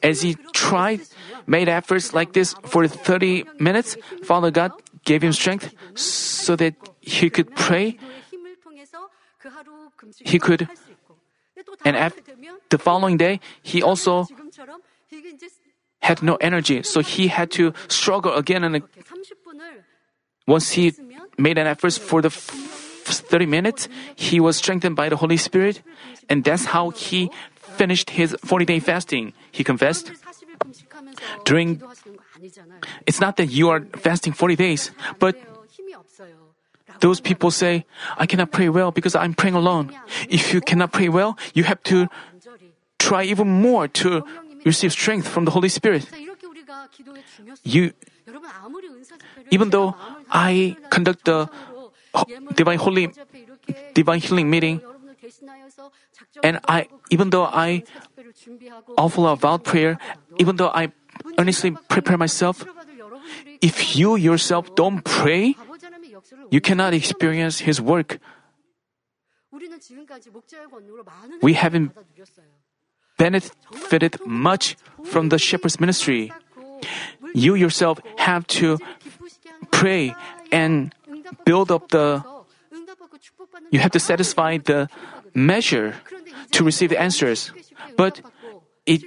[0.02, 1.00] As he tried,
[1.46, 4.72] made efforts like this for 30 minutes, Father God
[5.04, 7.98] gave him strength so that he could pray.
[10.20, 10.68] He could,
[11.84, 12.12] and at
[12.70, 14.26] the following day, he also
[16.02, 18.82] had no energy, so he had to struggle again and
[20.46, 20.92] once he
[21.38, 25.82] made an effort for the 30 minutes, he was strengthened by the Holy Spirit,
[26.28, 27.30] and that's how he
[27.78, 29.32] finished his 40 day fasting.
[29.52, 30.10] He confessed.
[31.44, 31.82] During,
[33.06, 35.36] it's not that you are fasting 40 days, but
[37.00, 37.86] those people say,
[38.18, 39.92] I cannot pray well because I'm praying alone.
[40.28, 42.08] If you cannot pray well, you have to
[42.98, 44.22] try even more to
[44.64, 46.06] receive strength from the Holy Spirit.
[47.64, 47.92] You,
[49.50, 49.94] even though
[50.30, 51.48] I conduct the
[52.54, 53.10] divine holy,
[53.94, 54.80] divine healing meeting,
[56.42, 57.84] and I, even though I
[58.96, 59.98] offer a vow prayer,
[60.38, 60.92] even though I
[61.38, 62.64] earnestly prepare myself,
[63.60, 65.54] if you yourself don't pray,
[66.50, 68.18] you cannot experience His work.
[71.42, 71.92] We haven't
[73.18, 76.32] benefited much from the shepherd's ministry.
[77.34, 78.78] You yourself have to
[79.70, 80.14] pray
[80.50, 80.94] and
[81.44, 82.24] build up the,
[83.70, 84.88] you have to satisfy the
[85.34, 85.94] measure
[86.52, 87.52] to receive the answers.
[87.96, 88.20] But
[88.86, 89.04] it,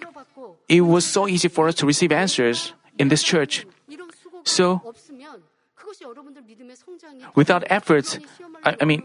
[0.73, 3.65] it was so easy for us to receive answers in this church.
[4.43, 4.81] So,
[7.35, 8.17] without efforts,
[8.65, 9.03] I, I mean,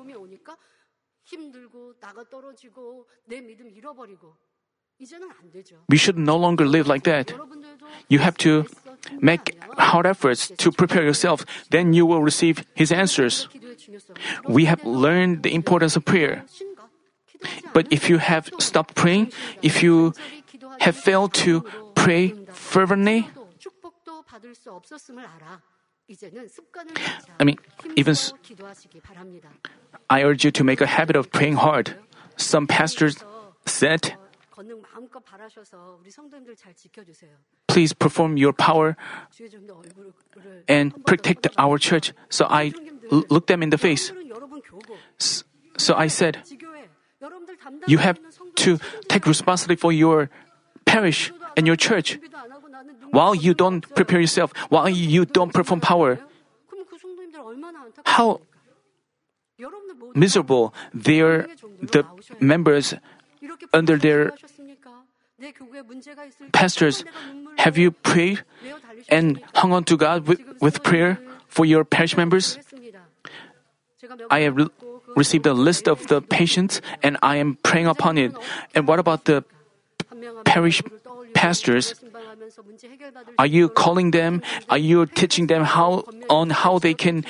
[5.88, 7.32] we should no longer live like that.
[8.08, 8.66] You have to
[9.20, 13.48] make hard efforts to prepare yourself, then you will receive His answers.
[14.48, 16.44] We have learned the importance of prayer.
[17.72, 19.30] But if you have stopped praying,
[19.62, 20.12] if you
[20.80, 21.62] have failed to
[21.94, 23.28] pray fervently?
[27.38, 27.56] I mean,
[27.96, 28.14] even
[30.08, 31.96] I urge you to make a habit of praying hard.
[32.36, 33.16] Some pastors
[33.66, 34.14] said,
[37.68, 38.96] Please perform your power
[40.66, 42.12] and protect our church.
[42.28, 42.72] So I
[43.10, 44.12] looked them in the face.
[45.76, 46.42] So I said,
[47.86, 48.18] You have
[48.56, 50.30] to take responsibility for your
[50.84, 52.18] perish and your church.
[53.10, 56.20] While you don't prepare yourself, while you don't perform power,
[58.04, 58.40] how
[60.14, 61.48] miserable their
[61.80, 62.04] the
[62.40, 62.94] members
[63.72, 64.32] under their
[66.52, 67.04] pastors.
[67.58, 68.42] Have you prayed
[69.08, 72.58] and hung on to God with, with prayer for your parish members?
[74.30, 74.70] I have re-
[75.16, 78.34] received a list of the patients and I am praying upon it.
[78.74, 79.44] And what about the
[80.44, 80.82] parish
[81.34, 81.94] pastors,
[83.38, 84.42] are you calling them?
[84.68, 87.24] Are you teaching them how on how they can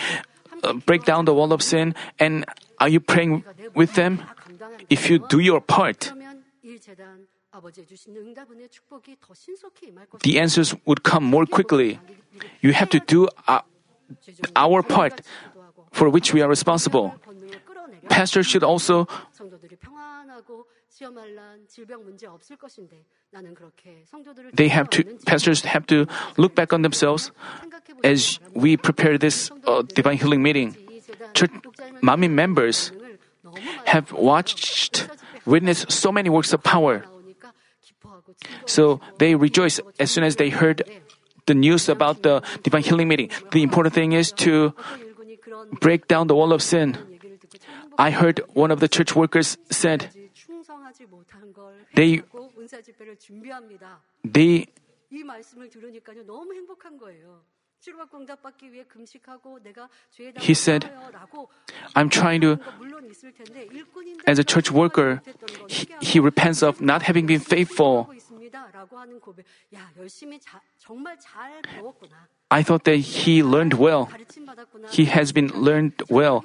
[0.63, 1.95] uh, break down the wall of sin?
[2.19, 2.45] And
[2.81, 4.23] are you praying with them?
[4.91, 6.13] If you do your part,
[10.23, 11.99] the answers would come more quickly.
[12.61, 13.61] You have to do uh,
[14.55, 15.21] our part
[15.93, 17.15] for which we are responsible.
[18.09, 19.07] Pastors should also
[24.55, 27.31] they have to, pastors have to look back on themselves
[28.03, 30.77] as we prepare this uh, divine healing meeting.
[31.35, 31.51] Church
[32.01, 32.93] mommy members
[33.87, 35.09] have watched,
[35.45, 37.05] witnessed so many works of power.
[38.67, 40.83] So they rejoice as soon as they heard
[41.47, 43.31] the news about the divine healing meeting.
[43.53, 44.75] The important thing is to
[45.81, 46.97] break down the wall of sin.
[47.99, 50.11] I heard one of the church workers said,
[51.95, 52.23] they, 네,
[54.23, 54.67] 네.
[55.11, 56.25] 이 말씀을 들으니까요.
[56.25, 57.43] 너무 행복한 거예요.
[60.41, 60.91] He said,
[61.95, 62.59] I'm trying to,
[64.27, 65.23] as a church worker,
[65.69, 68.09] he, he repents of not having been faithful.
[72.51, 74.09] I thought that he learned well.
[74.91, 76.45] He has been learned well.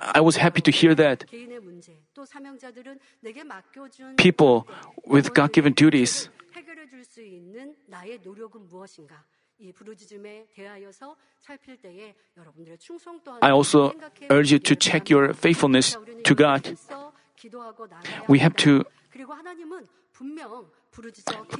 [0.00, 1.24] I was happy to hear that.
[4.16, 4.66] People
[5.06, 6.28] with God given duties.
[13.42, 13.94] I also
[14.30, 16.76] urge you to check your faithfulness to God.
[18.28, 18.84] We have to.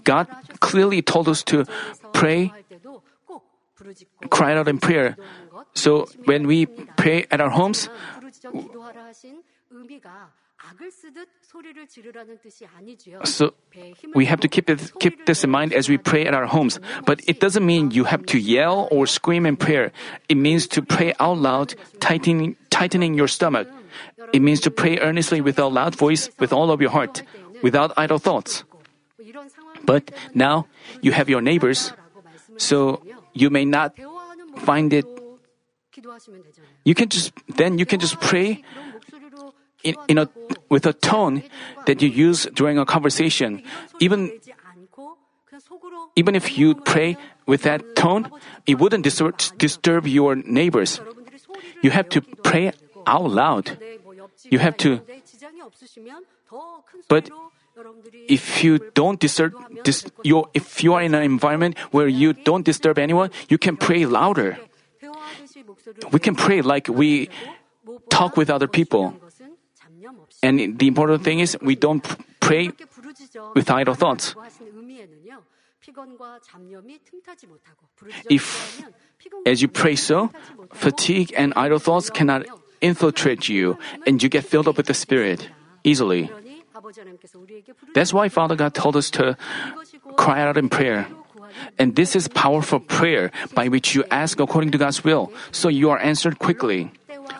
[0.04, 0.28] God
[0.60, 1.64] clearly told us to
[2.12, 2.52] pray,
[4.30, 5.16] cry out in prayer.
[5.74, 7.88] So when we pray at our homes,
[13.24, 13.54] so
[14.14, 16.80] we have to keep it, keep this in mind as we pray at our homes.
[17.04, 19.92] But it doesn't mean you have to yell or scream in prayer.
[20.28, 23.68] It means to pray out loud, tightening tightening your stomach.
[24.32, 27.22] It means to pray earnestly with a loud voice, with all of your heart,
[27.62, 28.64] without idle thoughts.
[29.84, 30.66] But now
[31.02, 31.92] you have your neighbors,
[32.56, 33.02] so
[33.34, 33.94] you may not
[34.64, 35.04] find it.
[36.84, 38.64] You can just then you can just pray
[39.82, 40.28] in, in a,
[40.68, 41.42] with a tone
[41.86, 43.62] that you use during a conversation.
[44.00, 44.30] Even,
[46.16, 47.16] even if you pray
[47.46, 48.30] with that tone,
[48.66, 51.00] it wouldn't disturb, disturb your neighbors.
[51.82, 52.72] You have to pray
[53.06, 53.78] out loud.
[54.50, 55.00] You have to.
[57.08, 57.30] But
[58.28, 62.64] if you don't disturb dis, your, if you are in an environment where you don't
[62.64, 64.58] disturb anyone, you can pray louder.
[66.12, 67.30] We can pray like we
[68.10, 69.16] talk with other people.
[70.42, 72.02] And the important thing is we don't
[72.40, 72.70] pray
[73.54, 74.34] with idle thoughts.
[78.30, 78.82] If,
[79.46, 80.30] as you pray so,
[80.72, 82.46] fatigue and idle thoughts cannot
[82.80, 85.48] infiltrate you and you get filled up with the Spirit
[85.84, 86.30] easily.
[87.94, 89.36] That's why Father God told us to
[90.16, 91.06] cry out in prayer.
[91.78, 95.90] And this is powerful prayer by which you ask according to God's will, so you
[95.90, 96.90] are answered quickly.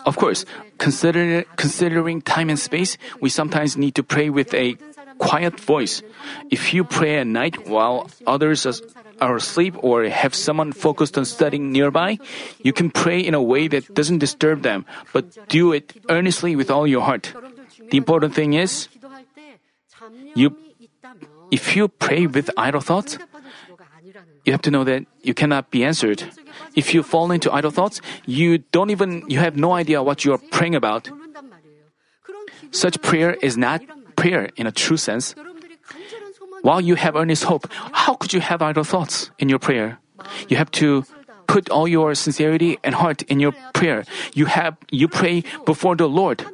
[0.05, 0.45] Of course,
[0.83, 4.75] Consider, considering time and space, we sometimes need to pray with a
[5.17, 6.03] quiet voice.
[6.51, 8.67] If you pray at night while others
[9.23, 12.19] are asleep or have someone focused on studying nearby,
[12.59, 16.69] you can pray in a way that doesn't disturb them, but do it earnestly with
[16.69, 17.31] all your heart.
[17.89, 18.89] The important thing is,
[20.35, 20.51] you,
[21.47, 23.17] if you pray with idle thoughts,
[24.45, 26.23] you have to know that you cannot be answered.
[26.75, 30.33] If you fall into idle thoughts, you don't even, you have no idea what you
[30.33, 31.09] are praying about.
[32.71, 33.81] Such prayer is not
[34.15, 35.35] prayer in a true sense.
[36.61, 39.99] While you have earnest hope, how could you have idle thoughts in your prayer?
[40.47, 41.03] You have to
[41.47, 44.05] put all your sincerity and heart in your prayer.
[44.33, 46.45] You have, you pray before the Lord.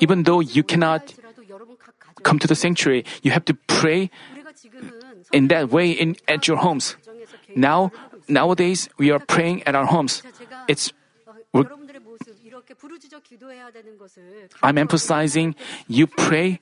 [0.00, 1.12] Even though you cannot
[2.22, 4.10] come to the sanctuary, you have to pray
[5.32, 6.96] in that way in, at your homes.
[7.54, 7.92] Now,
[8.28, 10.22] nowadays, we are praying at our homes.
[10.68, 10.92] It's
[14.62, 15.54] I'm emphasizing
[15.88, 16.60] you pray,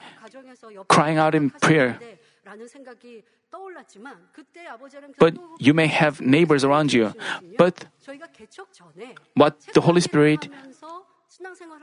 [0.88, 1.98] crying out in prayer.
[5.18, 7.12] But you may have neighbors around you.
[7.56, 7.84] But
[9.34, 10.48] what the Holy Spirit,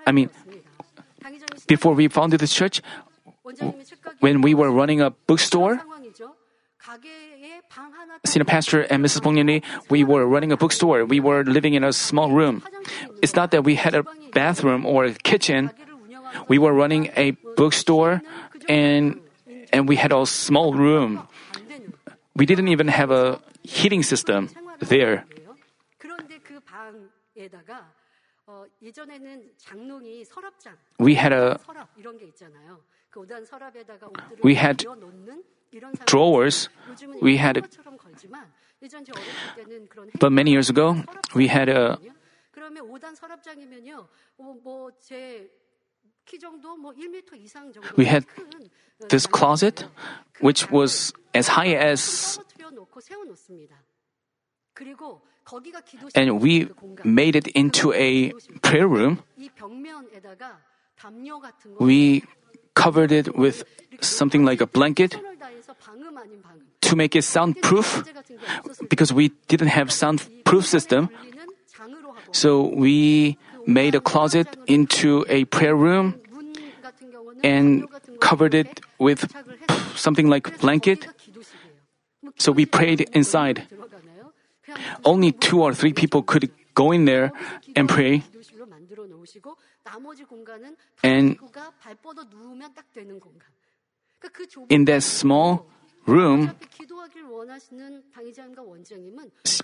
[0.06, 0.30] I mean,
[1.68, 2.82] before we founded the church,
[4.20, 5.82] when we were running a bookstore,
[8.26, 9.22] Senior Pastor and Mrs.
[9.22, 11.06] Bongnim Lee, we were running a bookstore.
[11.06, 12.64] We were living in a small room.
[13.22, 15.72] It's not that we had a bathroom or a kitchen.
[16.48, 18.22] We were running a bookstore
[18.70, 19.20] and
[19.74, 21.28] and we had a small room.
[22.36, 25.26] We didn't even have a heating system there
[31.00, 31.60] we had a
[34.44, 34.86] we had
[36.06, 36.70] drawers.
[37.22, 37.68] we had
[40.20, 41.98] but many years ago we had a
[47.98, 48.26] we had
[49.10, 49.86] this closet
[50.40, 52.40] which was as high as
[56.16, 56.68] and we
[57.04, 59.22] made it into a prayer room.
[61.80, 62.24] We
[62.74, 63.64] covered it with
[64.02, 65.16] something like a blanket
[66.82, 68.04] to make it soundproof
[68.90, 71.10] because we didn't have soundproof system.
[72.32, 76.20] So we made a closet into a prayer room
[77.44, 77.88] and
[78.20, 79.32] covered it with
[79.96, 81.08] something like blanket.
[82.38, 83.68] So we prayed inside.
[85.04, 87.32] Only two or three people could go in there
[87.76, 88.24] and pray.
[91.04, 91.38] And
[94.70, 95.68] in that small
[96.06, 96.52] room,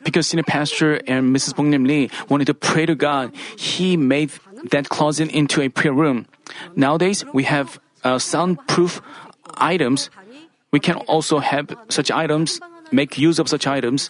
[0.04, 1.54] because senior pastor and Mrs.
[1.54, 4.32] Bongnim Lee wanted to pray to God, he made
[4.72, 6.26] that closet into a prayer room.
[6.76, 9.02] Nowadays, we have uh, soundproof
[9.58, 10.10] items.
[10.72, 12.60] We can also have such items,
[12.91, 14.10] make use of such items.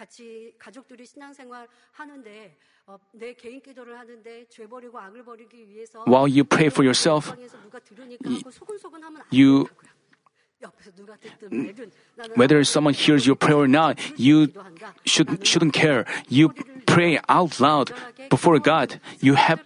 [0.00, 2.56] 같이 가족들이 신앙생활 하는데
[2.86, 7.30] 어, 내 개인 기도를 하는데 죄 버리고 악을 버리기 위해서 While you pray for yourself,
[7.30, 9.96] 방에서 누가 들으니까 하고 소근소근 하면 안 you- 된다고요.
[10.62, 14.94] 옆에서 누가 듣든 말든 나는 Whether someone hears your prayer or not, you 기도한다.
[15.04, 16.04] should, shouldn't care.
[16.30, 16.48] You
[16.86, 17.92] pray out loud
[18.30, 18.98] before God.
[19.20, 19.60] You have,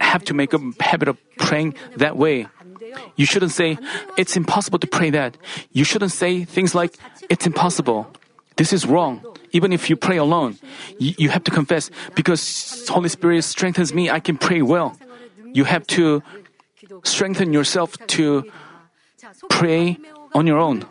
[0.00, 2.48] have to make a habit of praying that way.
[2.58, 2.96] 안 돼요.
[3.16, 3.78] You shouldn't say,
[4.18, 5.38] it's impossible to pray that.
[5.70, 6.98] You shouldn't say things like,
[7.30, 8.10] it's impossible.
[8.56, 9.22] This is wrong.
[9.51, 10.57] Even if you pray alone,
[10.97, 14.97] you, you have to confess because Holy Spirit strengthens me, I can pray well.
[15.53, 16.23] You have to
[17.03, 18.43] strengthen yourself to
[19.49, 19.97] pray
[20.33, 20.85] on your own.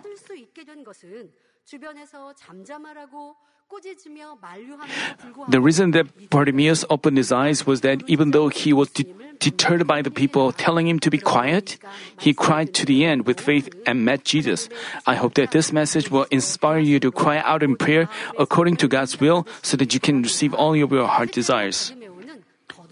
[5.48, 9.06] The reason that Bartimaeus opened his eyes was that even though he was de-
[9.38, 11.78] deterred by the people telling him to be quiet,
[12.18, 14.68] he cried to the end with faith and met Jesus.
[15.06, 18.08] I hope that this message will inspire you to cry out in prayer
[18.38, 21.94] according to God's will so that you can receive all of your heart desires.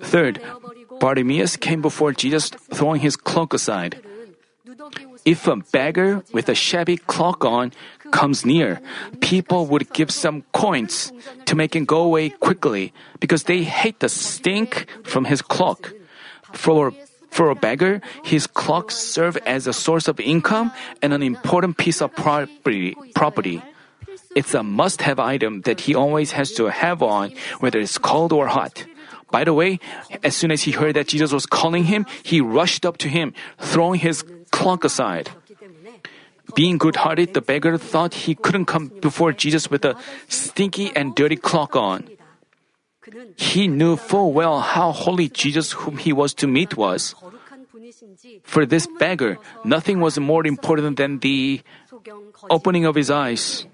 [0.01, 0.41] Third,
[1.01, 4.01] Bartimaeus came before Jesus throwing his cloak aside.
[5.25, 7.73] If a beggar with a shabby cloak on
[8.13, 8.81] comes near,
[9.21, 11.13] people would give some coins
[11.47, 15.95] to make him go away quickly because they hate the stink from his cloak.
[16.53, 16.93] For,
[17.31, 22.01] for a beggar, his cloak served as a source of income and an important piece
[22.01, 22.97] of property.
[23.15, 23.63] property.
[24.35, 28.33] It's a must have item that he always has to have on, whether it's cold
[28.33, 28.85] or hot.
[29.31, 29.79] By the way,
[30.25, 33.35] as soon as he heard that Jesus was calling him, he rushed up to him,
[33.59, 35.31] throwing his cloak aside.
[36.55, 39.97] Being good hearted, the beggar thought he couldn't come before Jesus with a
[40.29, 42.09] stinky and dirty cloak on.
[43.37, 47.15] He knew full well how holy Jesus, whom he was to meet, was.
[48.45, 51.63] For this beggar, nothing was more important than the
[52.51, 53.67] opening of his eyes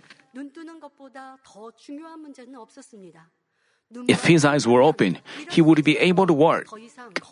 [4.09, 5.19] if his eyes were open,
[5.51, 6.67] he would be able to work.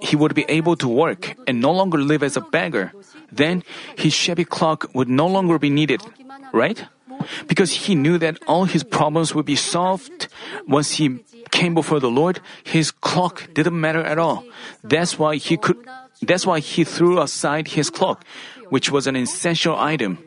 [0.00, 2.92] He would be able to work and no longer live as a beggar.
[3.30, 3.62] Then
[3.96, 6.02] his shabby cloak would no longer be needed,
[6.52, 6.84] right?
[7.46, 10.28] Because he knew that all his problems would be solved
[10.66, 14.44] once he came before the Lord, his cloak didn't matter at all.
[14.82, 15.76] That's why he could
[16.22, 18.22] that's why he threw aside his cloak,
[18.70, 20.18] which was an essential item,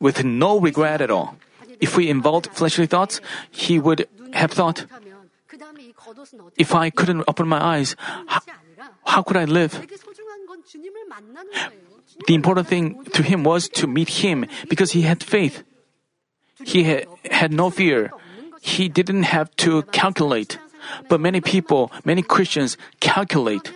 [0.00, 1.38] with no regret at all.
[1.80, 3.20] If we involved fleshly thoughts,
[3.50, 4.84] he would have thought,
[6.56, 7.96] if I couldn't open my eyes,
[8.26, 8.40] how,
[9.04, 9.86] how could I live?
[12.26, 15.62] The important thing to him was to meet him because he had faith.
[16.64, 18.12] He ha- had no fear.
[18.60, 20.58] He didn't have to calculate.
[21.08, 23.72] But many people, many Christians calculate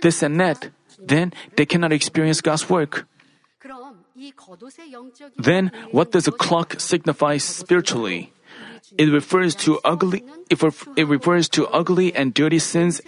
[0.00, 0.70] this and that.
[0.98, 3.06] Then they cannot experience God's work.
[5.38, 8.32] Then what does a cloak signify spiritually?
[8.98, 10.24] It refers to ugly.
[10.50, 13.00] It refers to ugly and dirty sins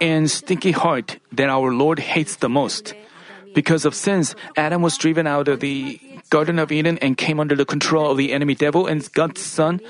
[0.00, 2.94] and stinky heart that our Lord hates the most.
[3.54, 7.54] Because of sins, Adam was driven out of the Garden of Eden and came under
[7.54, 9.80] the control of the enemy devil and God's son.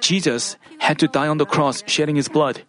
[0.00, 2.62] Jesus had to die on the cross, shedding his blood.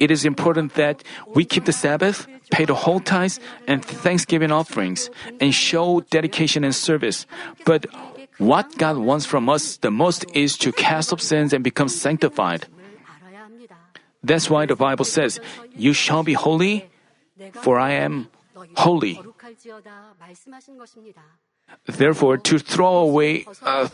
[0.00, 1.02] It is important that
[1.34, 6.74] we keep the Sabbath, pay the whole tithes and thanksgiving offerings, and show dedication and
[6.74, 7.26] service.
[7.64, 7.86] But
[8.38, 12.66] what God wants from us the most is to cast off sins and become sanctified.
[14.22, 15.38] That's why the Bible says,
[15.76, 16.88] You shall be holy,
[17.52, 18.28] for I am
[18.74, 19.20] holy.
[21.86, 23.88] Therefore, to throw away, uh,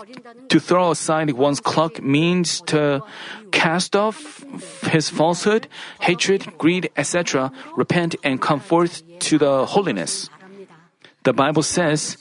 [0.49, 3.03] to throw aside one's cloak means to
[3.53, 4.45] cast off
[4.91, 5.68] his falsehood,
[6.01, 10.28] hatred, greed, etc., repent and come forth to the holiness.
[11.22, 12.16] The Bible says,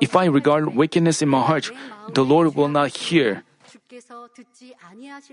[0.00, 1.70] if I regard wickedness in my heart,
[2.12, 3.44] the Lord will not hear.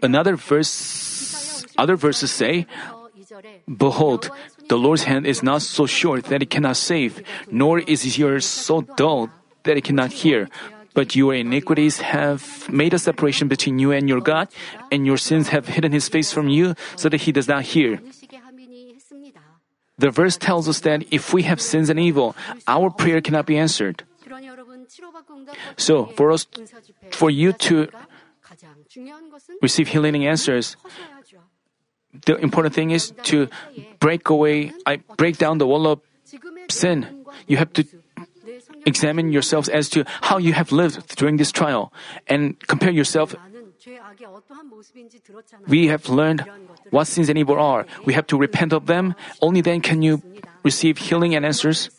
[0.01, 2.67] Another verse, other verses say,
[3.67, 4.29] Behold,
[4.69, 8.39] the Lord's hand is not so short that it cannot save, nor is his ear
[8.39, 9.29] so dull
[9.63, 10.49] that it cannot hear.
[10.93, 14.49] But your iniquities have made a separation between you and your God,
[14.91, 17.99] and your sins have hidden his face from you so that he does not hear.
[19.97, 22.35] The verse tells us that if we have sins and evil,
[22.67, 24.03] our prayer cannot be answered.
[25.77, 26.47] So for us,
[27.11, 27.87] for you to
[29.61, 30.75] receive healing answers,
[32.25, 33.49] the important thing is to
[33.99, 36.01] break away, I break down the wall of
[36.69, 37.25] sin.
[37.47, 37.83] You have to
[38.85, 41.91] examine yourselves as to how you have lived during this trial
[42.27, 43.35] and compare yourself.
[45.67, 46.45] We have learned
[46.89, 47.85] what sins and evil are.
[48.05, 49.15] We have to repent of them.
[49.41, 50.21] Only then can you
[50.63, 51.89] receive healing and answers.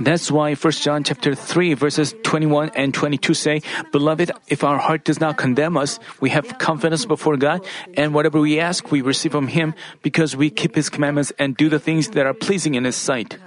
[0.00, 5.04] That's why 1 John chapter 3 verses 21 and 22 say, "Beloved, if our heart
[5.04, 7.64] does not condemn us, we have confidence before God,
[7.96, 11.68] and whatever we ask, we receive from him because we keep his commandments and do
[11.68, 13.38] the things that are pleasing in his sight."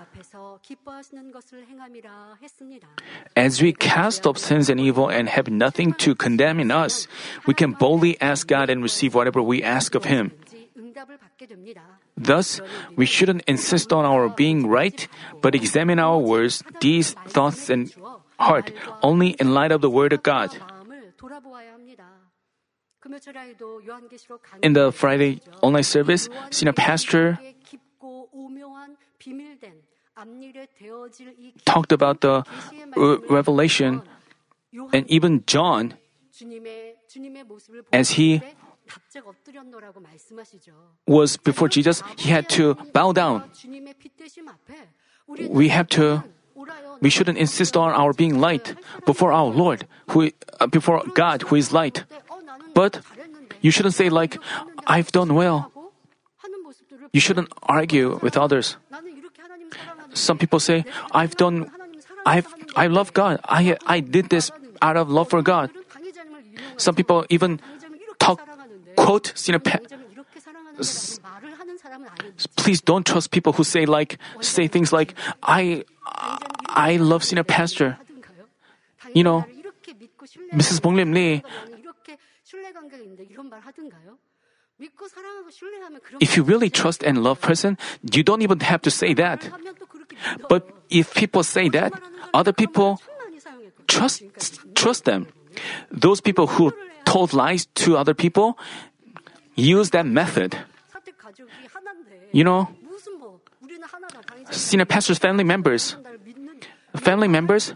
[3.35, 7.07] As we cast off sins and evil and have nothing to condemn in us,
[7.45, 10.31] we can boldly ask God and receive whatever we ask of him.
[12.17, 12.59] Thus,
[12.95, 15.07] we shouldn't insist on our being right,
[15.41, 17.93] but examine our words, deeds, thoughts, and
[18.39, 20.49] heart only in light of the Word of God.
[24.61, 27.39] In the Friday online service, Senior Pastor
[31.65, 32.43] talked about the
[32.95, 34.01] re- revelation
[34.91, 35.93] and even John
[37.93, 38.41] as he
[41.05, 43.43] was before Jesus, he had to bow down.
[45.49, 46.23] We have to
[47.01, 48.75] we shouldn't insist on our being light
[49.05, 52.03] before our Lord, who uh, before God who is light.
[52.73, 53.01] But
[53.61, 54.37] you shouldn't say like
[54.87, 55.71] I've done well.
[57.13, 58.77] You shouldn't argue with others.
[60.13, 61.69] Some people say I've done
[62.25, 63.39] I've I love God.
[63.45, 65.69] I I did this out of love for God.
[66.77, 67.59] Some people even
[69.07, 69.79] quote, you know, pa-
[72.59, 75.87] please don't trust people who say like say things like I
[76.67, 77.97] I love senior pastor.
[79.15, 79.45] You know,
[80.51, 80.83] Mrs.
[80.83, 81.41] 봉림 Lee.
[86.19, 87.77] If you really trust and love person,
[88.11, 89.49] you don't even have to say that.
[90.51, 91.95] But if people say that,
[92.33, 93.01] other people
[93.87, 94.21] trust
[94.75, 95.31] trust them.
[95.89, 96.69] Those people who
[97.05, 98.59] told lies to other people,
[99.57, 100.55] use that method.
[102.31, 102.69] You know,
[104.51, 105.97] senior pastor's family members,
[106.95, 107.73] family members,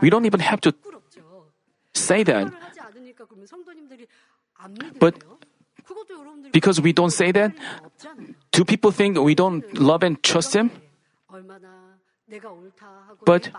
[0.00, 0.74] we don't even have to
[1.94, 2.52] say that.
[5.00, 5.16] But
[6.52, 7.52] because we don't say that,
[8.52, 10.70] do people think we don't love and trust Him?
[13.24, 13.50] But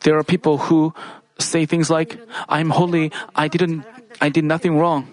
[0.00, 0.94] there are people who
[1.38, 2.18] say things like,
[2.48, 3.84] I'm holy, I didn't,
[4.20, 5.08] I did nothing wrong.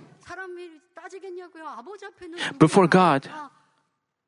[2.57, 3.27] Before God,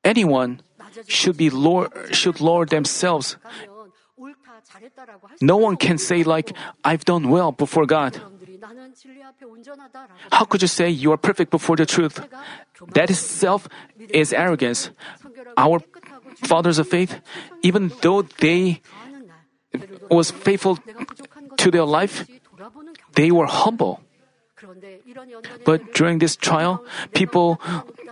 [0.04, 0.62] anyone
[1.08, 3.38] should be Lord, should Lord themselves.
[5.42, 6.52] No one can say like,
[6.84, 8.20] I've done well before God.
[10.32, 12.20] How could you say you are perfect before the truth?
[12.94, 13.68] That itself
[14.10, 14.92] is arrogance.
[15.58, 15.80] Our
[16.42, 17.22] fathers of faith,
[17.62, 18.82] even though they
[20.10, 20.78] was faithful
[21.58, 22.26] to their life,
[23.16, 24.02] they were humble.
[25.66, 27.60] But during this trial, people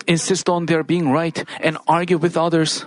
[0.07, 2.85] insist on their being right and argue with others.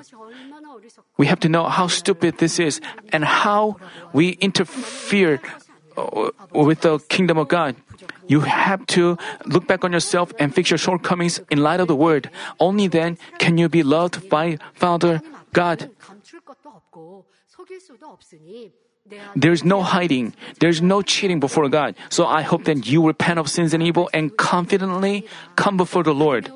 [1.16, 2.80] We have to know how stupid this is
[3.12, 3.76] and how
[4.12, 5.40] we interfere
[5.96, 7.76] uh, with the kingdom of God.
[8.26, 11.94] You have to look back on yourself and fix your shortcomings in light of the
[11.96, 12.30] word.
[12.58, 15.22] Only then can you be loved by Father
[15.52, 15.90] God.
[19.36, 20.34] There's no hiding.
[20.58, 21.94] There's no cheating before God.
[22.08, 26.14] So I hope that you repent of sins and evil and confidently come before the
[26.14, 26.50] Lord.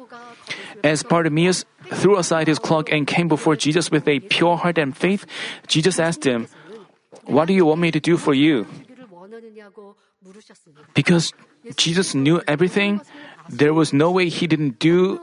[0.82, 4.96] As Bartimaeus threw aside his cloak and came before Jesus with a pure heart and
[4.96, 5.26] faith,
[5.66, 6.48] Jesus asked him,
[7.24, 8.66] What do you want me to do for you?
[10.94, 11.32] Because
[11.76, 13.00] Jesus knew everything,
[13.48, 15.20] there was no way he didn't do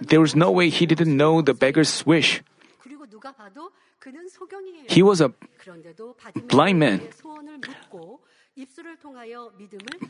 [0.00, 2.42] there was no way he didn't know the beggar's wish.
[4.88, 5.32] He was a
[6.48, 7.00] blind man.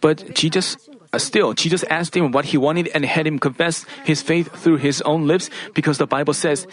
[0.00, 0.76] But Jesus,
[1.12, 4.78] uh, still, Jesus asked him what he wanted and had him confess his faith through
[4.78, 6.66] his own lips because the Bible says,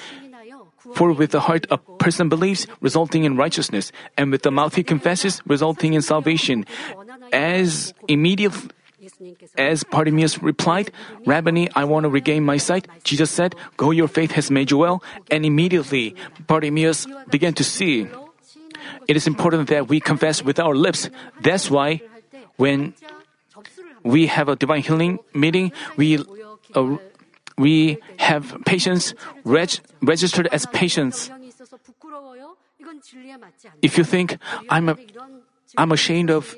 [0.96, 4.84] for with the heart a person believes, resulting in righteousness, and with the mouth he
[4.84, 6.66] confesses, resulting in salvation.
[7.32, 8.54] As immediate
[9.58, 10.92] as Bartimaeus replied,
[11.26, 14.78] Rabboni, I want to regain my sight, Jesus said, Go, your faith has made you
[14.78, 15.04] well.
[15.30, 16.16] And immediately
[16.46, 18.08] Bartimaeus began to see.
[19.08, 21.10] It is important that we confess with our lips.
[21.42, 22.02] That's why
[22.58, 22.94] when
[24.04, 26.18] we have a divine healing meeting, we
[26.76, 26.98] uh,
[27.62, 29.14] we have patients
[29.46, 31.30] reg- registered as patients.
[33.82, 34.98] If you think I'm a,
[35.78, 36.58] I'm ashamed of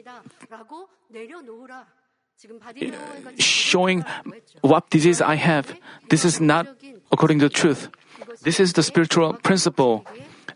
[3.38, 4.06] showing
[4.62, 5.76] what disease I have,
[6.10, 6.68] this is not
[7.12, 7.90] according to the truth.
[8.42, 10.06] This is the spiritual principle.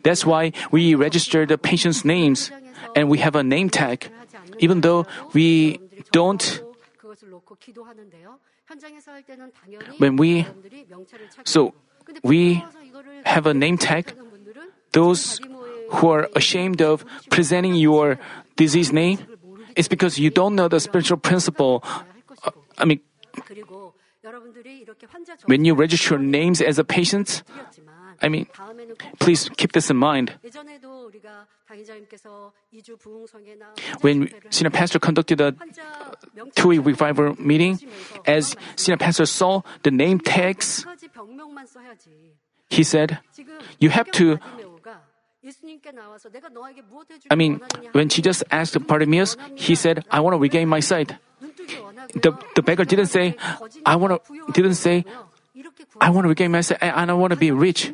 [0.04, 2.52] That's why we register the patient's names
[2.96, 4.08] and we have a name tag,
[4.60, 5.80] even though we
[6.12, 6.64] don't.
[9.98, 10.46] When we
[11.44, 11.74] so
[12.24, 12.64] we
[13.26, 14.14] have a name tag.
[14.92, 15.40] Those
[15.92, 18.20] who are ashamed of presenting your
[18.56, 19.20] disease name,
[19.76, 21.84] it's because you don't know the spiritual principle.
[22.44, 23.02] Uh, I mean,
[25.46, 27.44] when you register names as a patient,
[28.22, 28.48] I mean,
[29.20, 30.34] please keep this in mind.
[34.02, 35.56] When senior pastor conducted a
[36.56, 37.80] two-week revival meeting,
[38.26, 40.86] as senior pastor saw the name tags,
[42.70, 43.20] he said,
[43.80, 44.40] "You have to."
[47.32, 47.62] I mean,
[47.94, 51.16] when Jesus asked Bartimaeus, he said, "I want to regain my sight."
[52.18, 53.36] The the beggar didn't say,
[53.86, 55.06] "I want to," didn't say,
[56.02, 57.94] "I want to regain my sight and I want to be rich."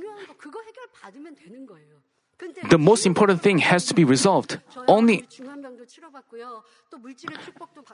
[2.69, 4.59] The most important thing has to be resolved.
[4.87, 5.25] Only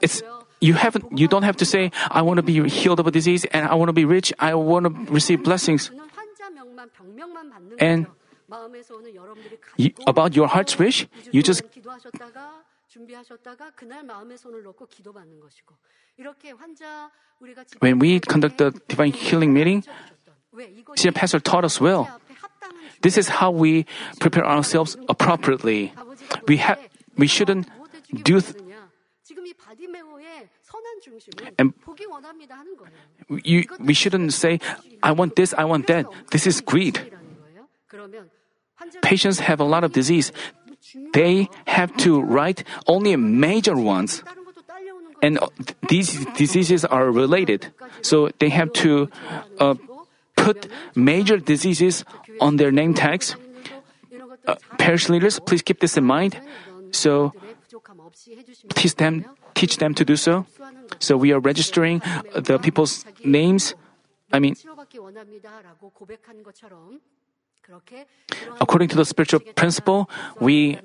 [0.00, 0.22] it's
[0.60, 3.44] you haven't you don't have to say I want to be healed of a disease
[3.52, 4.32] and I want to be rich.
[4.38, 5.90] I want to receive blessings.
[7.78, 8.06] And
[9.76, 11.62] you, about your heart's wish, you just
[17.78, 19.84] when we conduct the divine healing meeting,
[20.96, 22.19] senior pastor taught us well.
[23.02, 23.86] This is how we
[24.18, 25.92] prepare ourselves appropriately.
[26.46, 26.78] We have
[27.16, 27.68] we shouldn't
[28.22, 28.56] do th-
[31.58, 31.74] and
[33.44, 34.60] you, we shouldn't say
[35.02, 36.06] I want this, I want that.
[36.30, 37.00] This is greed.
[39.02, 40.32] Patients have a lot of disease.
[41.12, 44.22] They have to write only major ones.
[45.22, 45.38] And
[45.88, 47.72] these diseases are related.
[48.00, 49.10] So they have to
[49.58, 49.74] uh,
[50.40, 50.66] put
[50.96, 52.04] major diseases
[52.40, 53.36] on their name tags.
[54.46, 56.40] Uh, parish leaders, please keep this in mind.
[56.92, 57.32] So
[58.74, 59.24] teach them,
[59.54, 60.46] teach them to do so.
[60.98, 62.02] So we are registering
[62.34, 63.74] the people's names.
[64.32, 64.56] I mean,
[68.60, 70.10] according to the spiritual principle,
[70.40, 70.78] we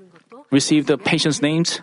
[0.52, 1.82] receive the patient's names.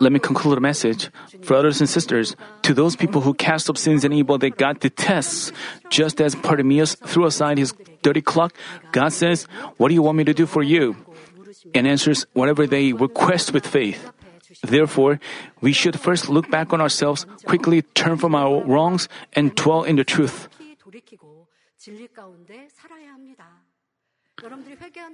[0.00, 1.10] Let me conclude the message.
[1.46, 5.52] Brothers and sisters, to those people who cast up sins and evil that God detests,
[5.88, 7.72] just as Bartimaeus threw aside his
[8.02, 8.52] dirty cloak,
[8.92, 9.44] God says,
[9.78, 10.96] What do you want me to do for you?
[11.74, 14.10] And answers whatever they request with faith.
[14.62, 15.20] Therefore,
[15.60, 19.96] we should first look back on ourselves, quickly turn from our wrongs, and dwell in
[19.96, 20.48] the truth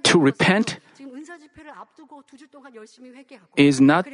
[0.03, 0.79] to repent
[3.57, 4.07] is not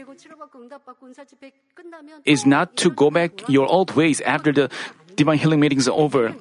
[2.24, 4.70] is not to go back your old ways after the
[5.16, 6.34] divine healing meeting is over.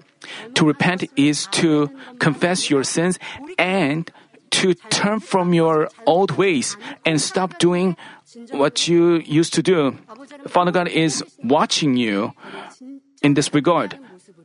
[0.55, 1.89] To repent is to
[2.19, 3.17] confess your sins
[3.57, 4.11] and
[4.51, 7.95] to turn from your old ways and stop doing
[8.51, 9.97] what you used to do.
[10.47, 12.33] Father God is watching you
[13.23, 13.97] in this regard.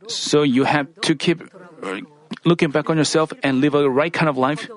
[0.07, 1.41] So you have to keep
[2.45, 4.69] looking back on yourself and live a right kind of life?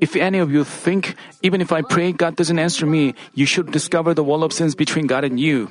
[0.00, 3.72] If any of you think, even if I pray, God doesn't answer me, you should
[3.72, 5.68] discover the wall of sins between God and you.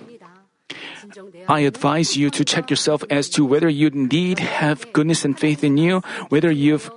[1.47, 5.63] I advise you to check yourself as to whether you indeed have goodness and faith
[5.63, 6.91] in you, whether you've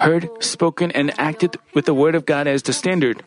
[0.00, 3.22] heard, spoken, and acted with the Word of God as the standard.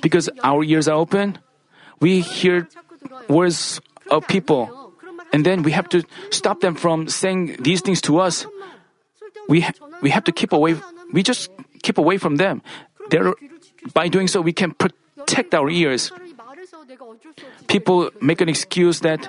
[0.00, 1.38] Because our ears are open,
[2.00, 2.68] we hear
[3.28, 3.80] words
[4.10, 4.81] of people
[5.32, 8.46] and then we have to stop them from saying these things to us.
[9.48, 10.76] We, ha- we have to keep away,
[11.12, 11.50] we just
[11.82, 12.62] keep away from them.
[13.92, 16.12] By doing so, we can protect our ears.
[17.66, 19.28] People make an excuse that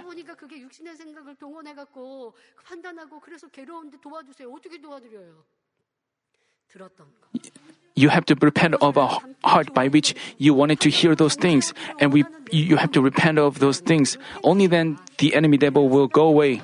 [7.95, 9.07] you have to repent of a
[9.43, 13.39] heart by which you wanted to hear those things, and we you have to repent
[13.39, 14.17] of those things.
[14.43, 16.61] Only then the enemy devil will go away.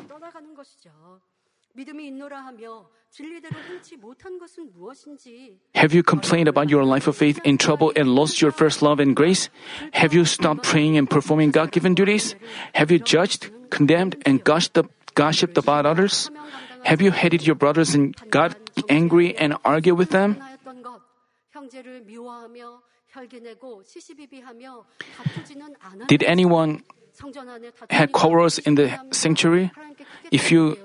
[5.76, 9.00] Have you complained about your life of faith in trouble and lost your first love
[9.00, 9.50] and grace?
[9.94, 12.36] Have you stopped praying and performing God given duties?
[12.74, 16.30] Have you judged, condemned, and gossiped about others?
[16.84, 18.56] Have you hated your brothers and got
[18.88, 20.38] angry and argued with them?
[26.08, 26.84] Did anyone
[27.90, 29.72] had quarrels in the sanctuary?
[30.32, 30.78] If you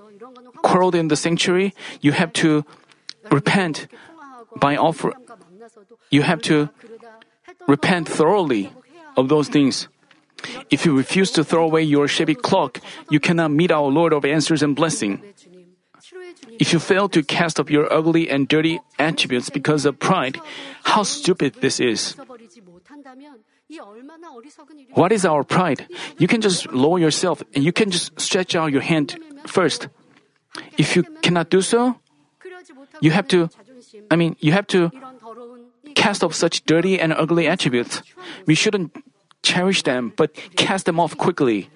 [0.62, 2.64] quarreled in the sanctuary, you have to
[3.30, 3.86] repent
[4.56, 5.12] by offer.
[6.10, 6.70] You have to
[7.66, 8.72] repent thoroughly
[9.16, 9.88] of those things.
[10.70, 12.80] If you refuse to throw away your shabby cloak,
[13.10, 15.22] you cannot meet our Lord of answers and blessing.
[16.58, 20.40] If you fail to cast off your ugly and dirty attributes because of pride,
[20.84, 22.16] how stupid this is.
[24.94, 25.86] What is our pride?
[26.18, 29.88] You can just lower yourself and you can just stretch out your hand first.
[30.78, 31.96] If you cannot do so,
[33.00, 33.50] you have to,
[34.10, 34.90] I mean, you have to
[35.94, 38.02] cast off such dirty and ugly attributes.
[38.46, 38.94] We shouldn't
[39.42, 41.70] cherish them, but cast them off quickly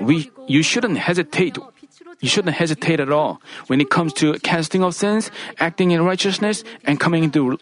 [0.00, 1.56] we, you shouldn't hesitate.
[2.20, 6.64] You shouldn't hesitate at all when it comes to casting off sins, acting in righteousness,
[6.84, 7.58] and coming into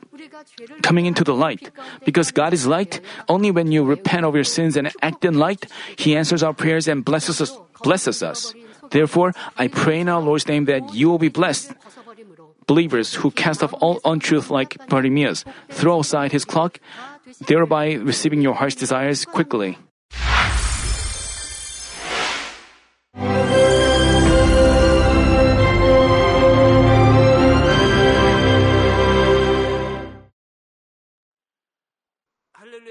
[0.83, 1.71] coming into the light.
[2.05, 5.67] Because God is light, only when you repent of your sins and act in light,
[5.97, 7.57] He answers our prayers and blesses us.
[7.83, 8.55] Blesses us.
[8.91, 11.73] Therefore, I pray in our Lord's name that you will be blessed.
[12.67, 16.81] Believers who cast off all untruth like Bartimaeus throw aside his cloak,
[17.47, 19.79] thereby receiving your heart's desires quickly.